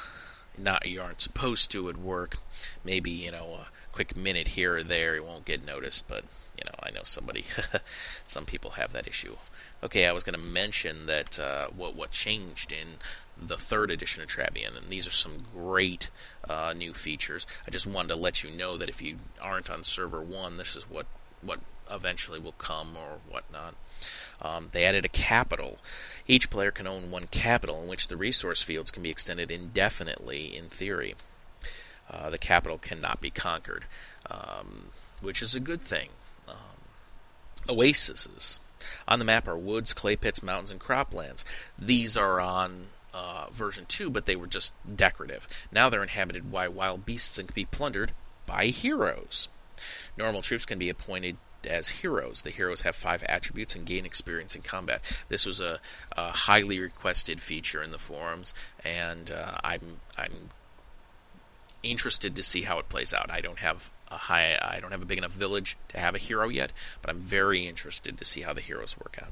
not 0.58 0.86
you 0.86 1.02
aren't 1.02 1.22
supposed 1.22 1.72
to 1.72 1.90
at 1.90 1.98
work, 1.98 2.38
maybe 2.84 3.12
you 3.12 3.32
know 3.32 3.60
a 3.62 3.68
quick 3.94 4.16
minute 4.16 4.50
here 4.50 4.78
or 4.78 4.84
there, 4.84 5.16
it 5.16 5.26
won't 5.26 5.46
get 5.46 5.66
noticed. 5.66 6.08
But 6.08 6.26
you 6.58 6.66
know, 6.66 6.76
I 6.84 6.92
know 6.92 7.04
somebody, 7.04 7.46
some 8.28 8.46
people 8.46 8.72
have 8.72 8.92
that 8.94 9.08
issue. 9.08 9.38
Okay, 9.84 10.06
I 10.06 10.12
was 10.12 10.24
going 10.24 10.40
to 10.40 10.46
mention 10.46 11.06
that 11.06 11.40
uh, 11.40 11.68
what 11.68 11.96
what 11.96 12.12
changed 12.12 12.72
in 12.72 12.98
the 13.38 13.58
third 13.58 13.92
edition 13.92 14.24
of 14.24 14.30
Travian, 14.30 14.78
and 14.78 14.90
these 14.90 15.08
are 15.08 15.12
some 15.12 15.46
great 15.54 16.10
uh, 16.50 16.74
new 16.74 16.94
features. 16.94 17.46
I 17.68 17.72
just 17.72 17.86
wanted 17.86 18.10
to 18.10 18.16
let 18.16 18.44
you 18.44 18.50
know 18.50 18.78
that 18.78 18.90
if 18.90 19.02
you 19.02 19.18
aren't 19.42 19.70
on 19.70 19.84
server 19.84 20.22
one, 20.22 20.58
this 20.58 20.76
is 20.76 20.90
what 20.90 21.06
what 21.42 21.60
eventually 21.92 22.40
will 22.40 22.54
come 22.54 22.96
or 22.98 23.20
whatnot. 23.30 23.76
Um, 24.42 24.70
they 24.72 24.86
added 24.86 25.06
a 25.06 25.10
capital. 25.10 25.78
Each 26.28 26.50
player 26.50 26.72
can 26.72 26.88
own 26.88 27.12
one 27.12 27.28
capital 27.28 27.82
in 27.82 27.88
which 27.88 28.08
the 28.08 28.18
resource 28.18 28.62
fields 28.62 28.92
can 28.92 29.04
be 29.04 29.10
extended 29.10 29.52
indefinitely 29.52 30.56
in 30.56 30.70
theory. 30.70 31.16
Uh, 32.10 32.30
the 32.30 32.38
capital 32.38 32.78
cannot 32.78 33.22
be 33.22 33.30
conquered, 33.30 33.86
um, 34.30 34.88
which 35.22 35.42
is 35.42 35.56
a 35.56 35.60
good 35.60 35.82
thing. 35.82 36.10
Um, 36.48 36.56
oases. 37.70 38.60
On 39.08 39.20
the 39.20 39.26
map 39.26 39.48
are 39.48 39.58
woods, 39.58 39.94
clay 39.94 40.16
pits, 40.16 40.44
mountains, 40.44 40.72
and 40.72 40.80
croplands. 40.80 41.44
These 41.78 42.16
are 42.18 42.40
on 42.40 42.88
uh, 43.14 43.48
version 43.52 43.86
2, 43.88 44.10
but 44.10 44.26
they 44.26 44.36
were 44.36 44.48
just 44.48 44.74
decorative. 44.96 45.48
Now 45.72 45.90
they're 45.90 46.04
inhabited 46.04 46.52
by 46.52 46.68
wild 46.68 47.06
beasts 47.06 47.40
and 47.40 47.48
can 47.48 47.56
be 47.56 47.66
plundered 47.66 48.12
by 48.46 48.68
heroes. 48.68 49.48
Normal 50.18 50.42
troops 50.42 50.66
can 50.66 50.80
be 50.80 50.90
appointed 50.90 51.38
as 51.66 51.90
heroes. 51.90 52.42
The 52.42 52.52
heroes 52.52 52.82
have 52.82 52.96
five 52.96 53.24
attributes 53.24 53.76
and 53.76 53.86
gain 53.86 54.06
experience 54.06 54.56
in 54.56 54.62
combat. 54.62 55.02
This 55.30 55.46
was 55.46 55.60
a, 55.60 55.80
a 56.16 56.32
highly 56.32 56.80
requested 56.80 57.42
feature 57.42 57.82
in 57.82 57.92
the 57.92 57.98
forums, 57.98 58.54
and 58.84 59.32
uh, 59.32 59.58
I'm 59.64 59.98
I'm 60.18 60.50
interested 61.84 62.36
to 62.36 62.44
see 62.44 62.64
how 62.64 62.80
it 62.80 62.90
plays 62.90 63.14
out. 63.14 63.32
I 63.32 63.42
don't 63.42 63.60
have 63.60 63.92
a 64.10 64.18
high 64.18 64.58
I 64.62 64.80
don't 64.80 64.92
have 64.92 65.02
a 65.02 65.06
big 65.06 65.18
enough 65.18 65.32
village 65.32 65.78
to 65.90 66.00
have 66.00 66.16
a 66.16 66.20
hero 66.20 66.50
yet, 66.50 66.72
but 67.02 67.10
I'm 67.10 67.20
very 67.20 67.68
interested 67.68 68.18
to 68.18 68.26
see 68.26 68.42
how 68.42 68.54
the 68.54 68.62
heroes 68.62 68.98
work 68.98 69.20
out. 69.22 69.32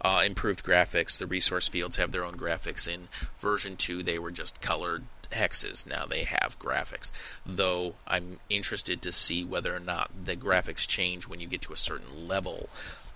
Uh, 0.00 0.22
improved 0.22 0.64
graphics. 0.64 1.16
The 1.16 1.26
resource 1.26 1.68
fields 1.68 1.96
have 1.96 2.12
their 2.12 2.24
own 2.24 2.36
graphics. 2.36 2.86
In 2.86 3.08
version 3.36 3.76
2, 3.76 4.02
they 4.02 4.18
were 4.18 4.30
just 4.30 4.60
colored 4.60 5.04
hexes. 5.32 5.86
Now 5.86 6.06
they 6.06 6.24
have 6.24 6.58
graphics. 6.58 7.10
Though 7.44 7.94
I'm 8.06 8.38
interested 8.48 9.02
to 9.02 9.12
see 9.12 9.44
whether 9.44 9.74
or 9.74 9.80
not 9.80 10.10
the 10.24 10.36
graphics 10.36 10.86
change 10.86 11.26
when 11.26 11.40
you 11.40 11.46
get 11.46 11.62
to 11.62 11.72
a 11.72 11.76
certain 11.76 12.28
level 12.28 12.68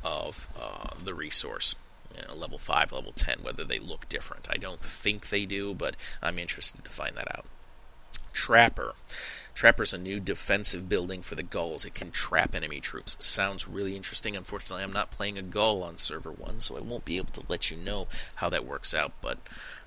of 0.02 0.48
uh, 0.58 0.94
the 1.02 1.14
resource. 1.14 1.76
You 2.16 2.26
know, 2.26 2.34
level 2.34 2.58
5, 2.58 2.92
level 2.92 3.12
10, 3.12 3.38
whether 3.42 3.62
they 3.62 3.78
look 3.78 4.08
different. 4.08 4.48
I 4.50 4.56
don't 4.56 4.80
think 4.80 5.28
they 5.28 5.46
do, 5.46 5.74
but 5.74 5.96
I'm 6.20 6.38
interested 6.38 6.84
to 6.84 6.90
find 6.90 7.16
that 7.16 7.36
out. 7.36 7.46
Trapper. 8.32 8.94
Trapper's 9.54 9.92
a 9.92 9.98
new 9.98 10.20
defensive 10.20 10.88
building 10.88 11.22
for 11.22 11.34
the 11.34 11.42
Gauls. 11.42 11.84
It 11.84 11.94
can 11.94 12.10
trap 12.10 12.54
enemy 12.54 12.80
troops. 12.80 13.16
Sounds 13.18 13.68
really 13.68 13.96
interesting. 13.96 14.36
Unfortunately, 14.36 14.82
I'm 14.82 14.92
not 14.92 15.10
playing 15.10 15.36
a 15.36 15.42
Gaul 15.42 15.82
on 15.82 15.98
server 15.98 16.32
1, 16.32 16.60
so 16.60 16.76
I 16.76 16.80
won't 16.80 17.04
be 17.04 17.18
able 17.18 17.32
to 17.32 17.42
let 17.48 17.70
you 17.70 17.76
know 17.76 18.08
how 18.36 18.48
that 18.48 18.64
works 18.64 18.94
out, 18.94 19.12
but 19.20 19.38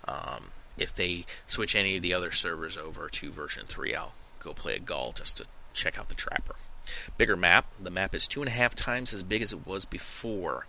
um, 0.08 0.52
if 0.78 0.94
they 0.94 1.26
switch 1.48 1.76
any 1.76 1.96
of 1.96 2.02
the 2.02 2.14
other 2.14 2.32
servers 2.32 2.78
over 2.78 3.08
to 3.10 3.32
version 3.32 3.66
3, 3.68 3.96
I'll 3.96 4.14
go 4.40 4.54
play 4.54 4.76
a 4.76 4.80
Gaul 4.80 5.12
just 5.12 5.38
to 5.38 5.46
check 5.74 5.98
out 5.98 6.10
the 6.10 6.16
Trapper. 6.16 6.56
Bigger 7.18 7.38
map. 7.38 7.66
The 7.80 7.90
map 7.90 8.14
is 8.14 8.28
two 8.28 8.42
and 8.42 8.50
a 8.50 8.54
half 8.54 8.76
times 8.76 9.14
as 9.14 9.24
big 9.24 9.42
as 9.42 9.54
it 9.54 9.66
was 9.66 9.86
before, 9.86 10.68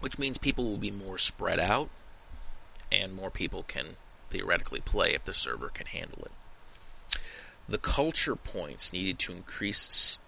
which 0.00 0.18
means 0.18 0.38
people 0.38 0.64
will 0.64 0.78
be 0.78 0.90
more 0.90 1.18
spread 1.18 1.60
out, 1.60 1.90
and 2.90 3.14
more 3.14 3.30
people 3.30 3.62
can 3.62 3.96
theoretically 4.30 4.80
play 4.80 5.14
if 5.14 5.24
the 5.24 5.34
server 5.34 5.68
can 5.68 5.86
handle 5.86 6.22
it. 6.24 6.32
The 7.68 7.78
culture 7.78 8.36
points 8.36 8.92
needed 8.92 9.18
to 9.20 9.32
increase 9.32 10.20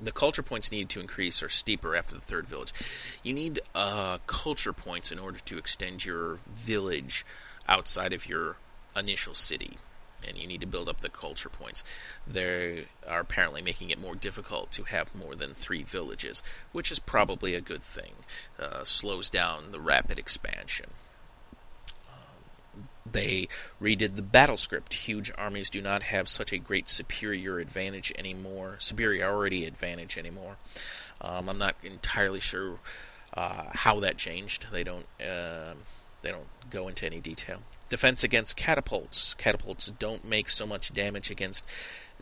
the 0.00 0.12
culture 0.12 0.42
points 0.42 0.70
needed 0.70 0.88
to 0.90 1.00
increase 1.00 1.42
are 1.42 1.48
steeper 1.48 1.96
after 1.96 2.14
the 2.14 2.20
third 2.20 2.46
village. 2.46 2.72
You 3.22 3.32
need 3.32 3.60
uh, 3.74 4.18
culture 4.26 4.72
points 4.72 5.10
in 5.10 5.18
order 5.18 5.40
to 5.40 5.58
extend 5.58 6.04
your 6.04 6.38
village 6.54 7.26
outside 7.68 8.12
of 8.12 8.28
your 8.28 8.56
initial 8.96 9.34
city. 9.34 9.78
And 10.26 10.36
you 10.36 10.46
need 10.46 10.60
to 10.62 10.66
build 10.66 10.88
up 10.88 11.00
the 11.00 11.08
culture 11.08 11.48
points. 11.48 11.84
They 12.26 12.86
are 13.06 13.20
apparently 13.20 13.62
making 13.62 13.90
it 13.90 14.00
more 14.00 14.16
difficult 14.16 14.72
to 14.72 14.84
have 14.84 15.14
more 15.14 15.36
than 15.36 15.54
three 15.54 15.84
villages, 15.84 16.42
which 16.72 16.90
is 16.90 16.98
probably 16.98 17.54
a 17.54 17.60
good 17.60 17.82
thing. 17.82 18.14
Uh, 18.58 18.82
slows 18.82 19.30
down 19.30 19.70
the 19.70 19.80
rapid 19.80 20.18
expansion. 20.18 20.90
They 23.12 23.48
redid 23.80 24.16
the 24.16 24.22
battle 24.22 24.56
script. 24.56 24.94
Huge 24.94 25.30
armies 25.36 25.70
do 25.70 25.80
not 25.80 26.04
have 26.04 26.28
such 26.28 26.52
a 26.52 26.58
great 26.58 26.88
superior 26.88 27.58
advantage 27.58 28.12
anymore, 28.18 28.76
superiority 28.78 29.64
advantage 29.66 30.18
anymore. 30.18 30.56
Um, 31.20 31.48
I'm 31.48 31.58
not 31.58 31.76
entirely 31.82 32.40
sure 32.40 32.78
uh, 33.34 33.64
how 33.72 34.00
that 34.00 34.16
changed. 34.16 34.66
They 34.72 34.84
don't 34.84 35.06
uh, 35.20 35.74
they 36.22 36.30
don't 36.30 36.48
go 36.70 36.88
into 36.88 37.06
any 37.06 37.20
detail. 37.20 37.60
Defense 37.88 38.22
against 38.22 38.56
catapults. 38.56 39.34
Catapults 39.34 39.92
don't 39.98 40.24
make 40.24 40.50
so 40.50 40.66
much 40.66 40.92
damage 40.92 41.30
against 41.30 41.64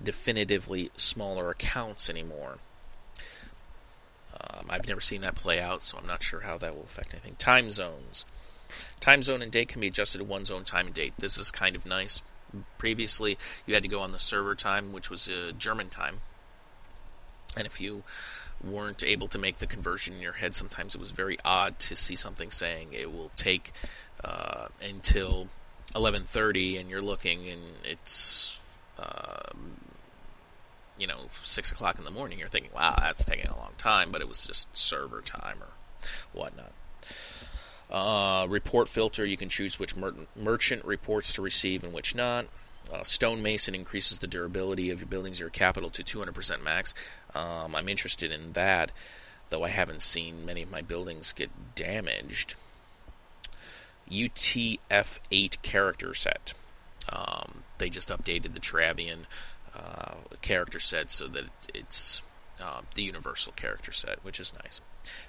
definitively 0.02 0.90
smaller 0.96 1.50
accounts 1.50 2.08
anymore. 2.08 2.58
Um, 4.40 4.66
I've 4.68 4.86
never 4.86 5.00
seen 5.00 5.22
that 5.22 5.34
play 5.34 5.60
out, 5.60 5.82
so 5.82 5.98
I'm 5.98 6.06
not 6.06 6.22
sure 6.22 6.40
how 6.40 6.58
that 6.58 6.74
will 6.74 6.84
affect 6.84 7.14
anything. 7.14 7.34
Time 7.36 7.70
zones. 7.70 8.24
Time 9.00 9.22
zone 9.22 9.42
and 9.42 9.52
date 9.52 9.68
can 9.68 9.80
be 9.80 9.88
adjusted 9.88 10.18
to 10.18 10.24
one's 10.24 10.50
own 10.50 10.64
time 10.64 10.86
and 10.86 10.94
date. 10.94 11.14
This 11.18 11.38
is 11.38 11.50
kind 11.50 11.76
of 11.76 11.86
nice. 11.86 12.22
Previously, 12.78 13.38
you 13.66 13.74
had 13.74 13.82
to 13.82 13.88
go 13.88 14.00
on 14.00 14.12
the 14.12 14.18
server 14.18 14.54
time, 14.54 14.92
which 14.92 15.10
was 15.10 15.28
uh, 15.28 15.52
German 15.56 15.88
time. 15.88 16.20
And 17.56 17.66
if 17.66 17.80
you 17.80 18.02
weren't 18.62 19.04
able 19.04 19.28
to 19.28 19.38
make 19.38 19.56
the 19.56 19.66
conversion 19.66 20.14
in 20.14 20.20
your 20.20 20.34
head, 20.34 20.54
sometimes 20.54 20.94
it 20.94 20.98
was 20.98 21.10
very 21.10 21.38
odd 21.44 21.78
to 21.80 21.96
see 21.96 22.16
something 22.16 22.50
saying 22.50 22.88
it 22.92 23.12
will 23.12 23.30
take 23.30 23.72
uh, 24.24 24.68
until 24.82 25.48
11:30, 25.94 26.80
and 26.80 26.90
you're 26.90 27.02
looking, 27.02 27.48
and 27.48 27.62
it's 27.84 28.58
uh, 28.98 29.52
you 30.98 31.06
know 31.06 31.28
six 31.42 31.70
o'clock 31.70 31.98
in 31.98 32.04
the 32.04 32.10
morning. 32.10 32.38
You're 32.38 32.48
thinking, 32.48 32.72
"Wow, 32.74 32.96
that's 32.98 33.24
taking 33.24 33.46
a 33.46 33.56
long 33.56 33.72
time," 33.78 34.10
but 34.10 34.20
it 34.20 34.28
was 34.28 34.46
just 34.46 34.76
server 34.76 35.20
time 35.20 35.58
or 35.62 35.72
whatnot. 36.32 36.72
Uh, 37.90 38.46
report 38.48 38.88
filter, 38.88 39.24
you 39.24 39.36
can 39.36 39.48
choose 39.48 39.78
which 39.78 39.96
mer- 39.96 40.14
merchant 40.34 40.84
reports 40.84 41.32
to 41.32 41.42
receive 41.42 41.84
and 41.84 41.92
which 41.92 42.14
not. 42.14 42.46
Uh, 42.92 43.02
stonemason 43.02 43.74
increases 43.74 44.18
the 44.18 44.26
durability 44.26 44.90
of 44.90 45.00
your 45.00 45.08
buildings, 45.08 45.40
your 45.40 45.50
capital 45.50 45.90
to 45.90 46.02
200% 46.02 46.62
max. 46.62 46.94
Um, 47.34 47.74
I'm 47.74 47.88
interested 47.88 48.30
in 48.30 48.52
that, 48.52 48.92
though 49.50 49.64
I 49.64 49.68
haven't 49.68 50.02
seen 50.02 50.46
many 50.46 50.62
of 50.62 50.70
my 50.70 50.82
buildings 50.82 51.32
get 51.32 51.50
damaged. 51.74 52.54
UTF-8 54.10 55.62
character 55.62 56.14
set. 56.14 56.54
Um, 57.12 57.64
they 57.78 57.90
just 57.90 58.08
updated 58.08 58.54
the 58.54 58.60
Travian 58.60 59.26
uh, 59.74 60.14
character 60.42 60.78
set 60.78 61.10
so 61.10 61.26
that 61.28 61.44
it's 61.74 62.22
uh, 62.60 62.82
the 62.94 63.02
universal 63.02 63.52
character 63.52 63.92
set, 63.92 64.24
which 64.24 64.40
is 64.40 64.52
nice. 64.64 64.80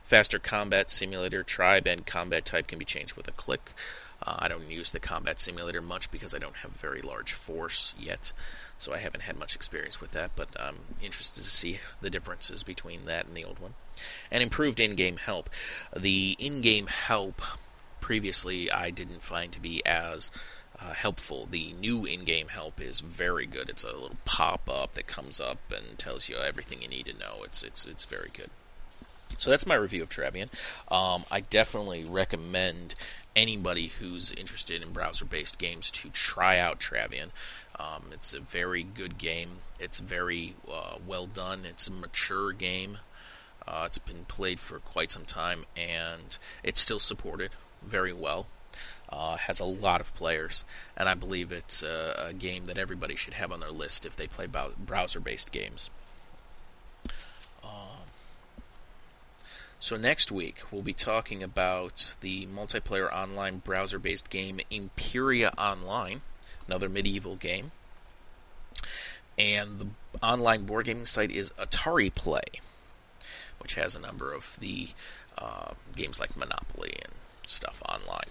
Faster 0.04 0.40
combat 0.40 0.90
simulator, 0.90 1.44
tribe, 1.44 1.88
and 1.88 2.06
combat 2.06 2.46
type 2.46 2.68
can 2.68 2.80
be 2.80 2.86
changed 2.86 3.16
with 3.16 3.28
a 3.28 3.32
click. 3.32 3.74
Uh, 4.22 4.36
I 4.40 4.48
don't 4.48 4.70
use 4.70 4.90
the 4.90 5.00
combat 5.00 5.40
simulator 5.40 5.82
much 5.82 6.10
because 6.10 6.34
I 6.34 6.40
don't 6.40 6.58
have 6.58 6.72
a 6.74 6.78
very 6.80 7.02
large 7.02 7.34
force 7.34 7.94
yet, 8.00 8.34
so 8.78 8.94
I 8.94 8.98
haven't 8.98 9.22
had 9.22 9.38
much 9.38 9.56
experience 9.56 10.02
with 10.02 10.12
that, 10.12 10.32
but 10.36 10.50
I'm 10.60 10.78
interested 11.04 11.44
to 11.44 11.50
see 11.50 11.80
the 12.02 12.10
differences 12.10 12.64
between 12.64 13.06
that 13.06 13.28
and 13.28 13.36
the 13.36 13.44
old 13.44 13.60
one. 13.60 13.76
And 14.32 14.42
improved 14.42 14.80
in 14.80 14.96
game 14.96 15.18
help. 15.18 15.50
The 15.96 16.36
in 16.40 16.62
game 16.62 16.88
help 16.88 17.42
previously 18.00 18.72
I 18.72 18.90
didn't 18.90 19.22
find 19.22 19.52
to 19.52 19.60
be 19.60 19.86
as 19.86 20.32
uh, 20.80 20.94
helpful. 20.94 21.48
The 21.50 21.74
new 21.74 22.06
in-game 22.06 22.50
help 22.50 22.80
is 22.80 23.00
very 23.00 23.46
good. 23.46 23.70
It's 23.70 23.84
a 23.84 23.88
little 23.88 24.18
pop-up 24.26 24.94
that 24.94 25.08
comes 25.08 25.40
up 25.40 25.58
and 25.76 25.98
tells 25.98 26.30
you 26.30 26.38
everything 26.38 26.82
you 26.82 26.88
need 26.88 27.06
to 27.06 27.14
know. 27.14 27.44
It's 27.44 27.64
it's 27.64 27.86
it's 27.86 28.06
very 28.06 28.30
good. 28.34 28.50
So 29.38 29.50
that's 29.50 29.66
my 29.66 29.76
review 29.76 30.02
of 30.02 30.10
Travian. 30.10 30.50
Um, 30.90 31.26
I 31.30 31.42
definitely 31.42 32.04
recommend 32.04 32.96
anybody 33.36 33.88
who's 33.88 34.32
interested 34.32 34.82
in 34.82 34.94
browser-based 34.94 35.60
games 35.60 35.92
to 35.92 36.10
try 36.10 36.58
out 36.58 36.80
Travian. 36.80 37.30
Um, 37.78 38.06
it's 38.12 38.34
a 38.34 38.40
very 38.40 38.84
good 38.84 39.18
game. 39.18 39.60
It's 39.80 40.00
very 40.00 40.56
uh, 40.72 40.98
well 41.06 41.28
done. 41.28 41.66
It's 41.66 41.88
a 41.88 41.92
mature 41.92 42.52
game. 42.52 43.00
Uh, 43.68 43.84
it's 43.86 44.00
been 44.00 44.26
played 44.28 44.60
for 44.60 44.80
quite 44.80 45.12
some 45.12 45.26
time, 45.26 45.66
and 45.76 46.38
it's 46.64 46.80
still 46.80 47.00
supported 47.00 47.52
very 47.84 48.14
well. 48.14 48.48
Uh, 49.10 49.38
has 49.38 49.62
a 49.62 49.66
lot 49.66 50.02
of 50.02 50.14
players, 50.16 50.66
and 50.98 51.08
I 51.08 51.14
believe 51.14 51.52
it's 51.52 51.82
a, 51.82 52.28
a, 52.28 52.34
game 52.34 52.66
that 52.66 52.78
everybody 52.78 53.16
should 53.16 53.36
have 53.36 53.54
on 53.54 53.62
their 53.62 53.72
list 53.72 54.06
if 54.06 54.18
they 54.18 54.28
play 54.28 54.48
browser-based 54.48 55.50
games. 55.54 55.90
Um, 57.64 58.04
so 59.80 59.96
next 59.96 60.30
week 60.30 60.58
we'll 60.72 60.82
be 60.82 60.92
talking 60.92 61.42
about 61.42 62.16
the 62.20 62.48
multiplayer 62.48 63.10
online 63.14 63.60
browser-based 63.60 64.30
game 64.30 64.60
Imperia 64.70 65.54
Online, 65.58 66.20
another 66.68 66.90
medieval 66.90 67.38
game, 67.38 67.72
and 69.38 69.80
the 69.80 69.88
online 70.22 70.66
board 70.66 70.86
gaming 70.86 71.06
site 71.06 71.32
is 71.32 71.52
Atari 71.52 72.14
Play, 72.14 72.62
which 73.60 73.76
has 73.76 73.96
a 73.96 74.00
number 74.00 74.34
of 74.34 74.58
the 74.60 74.90
uh, 75.38 75.72
games 75.96 76.20
like 76.20 76.36
Monopoly 76.36 76.98
and 77.04 77.14
stuff 77.46 77.82
online. 77.88 78.30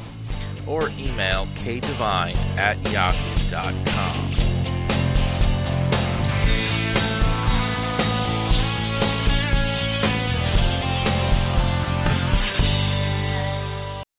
or 0.66 0.90
email 0.98 1.48
kdevine 1.56 2.36
at 2.58 2.78
yahoo.com. 2.92 4.47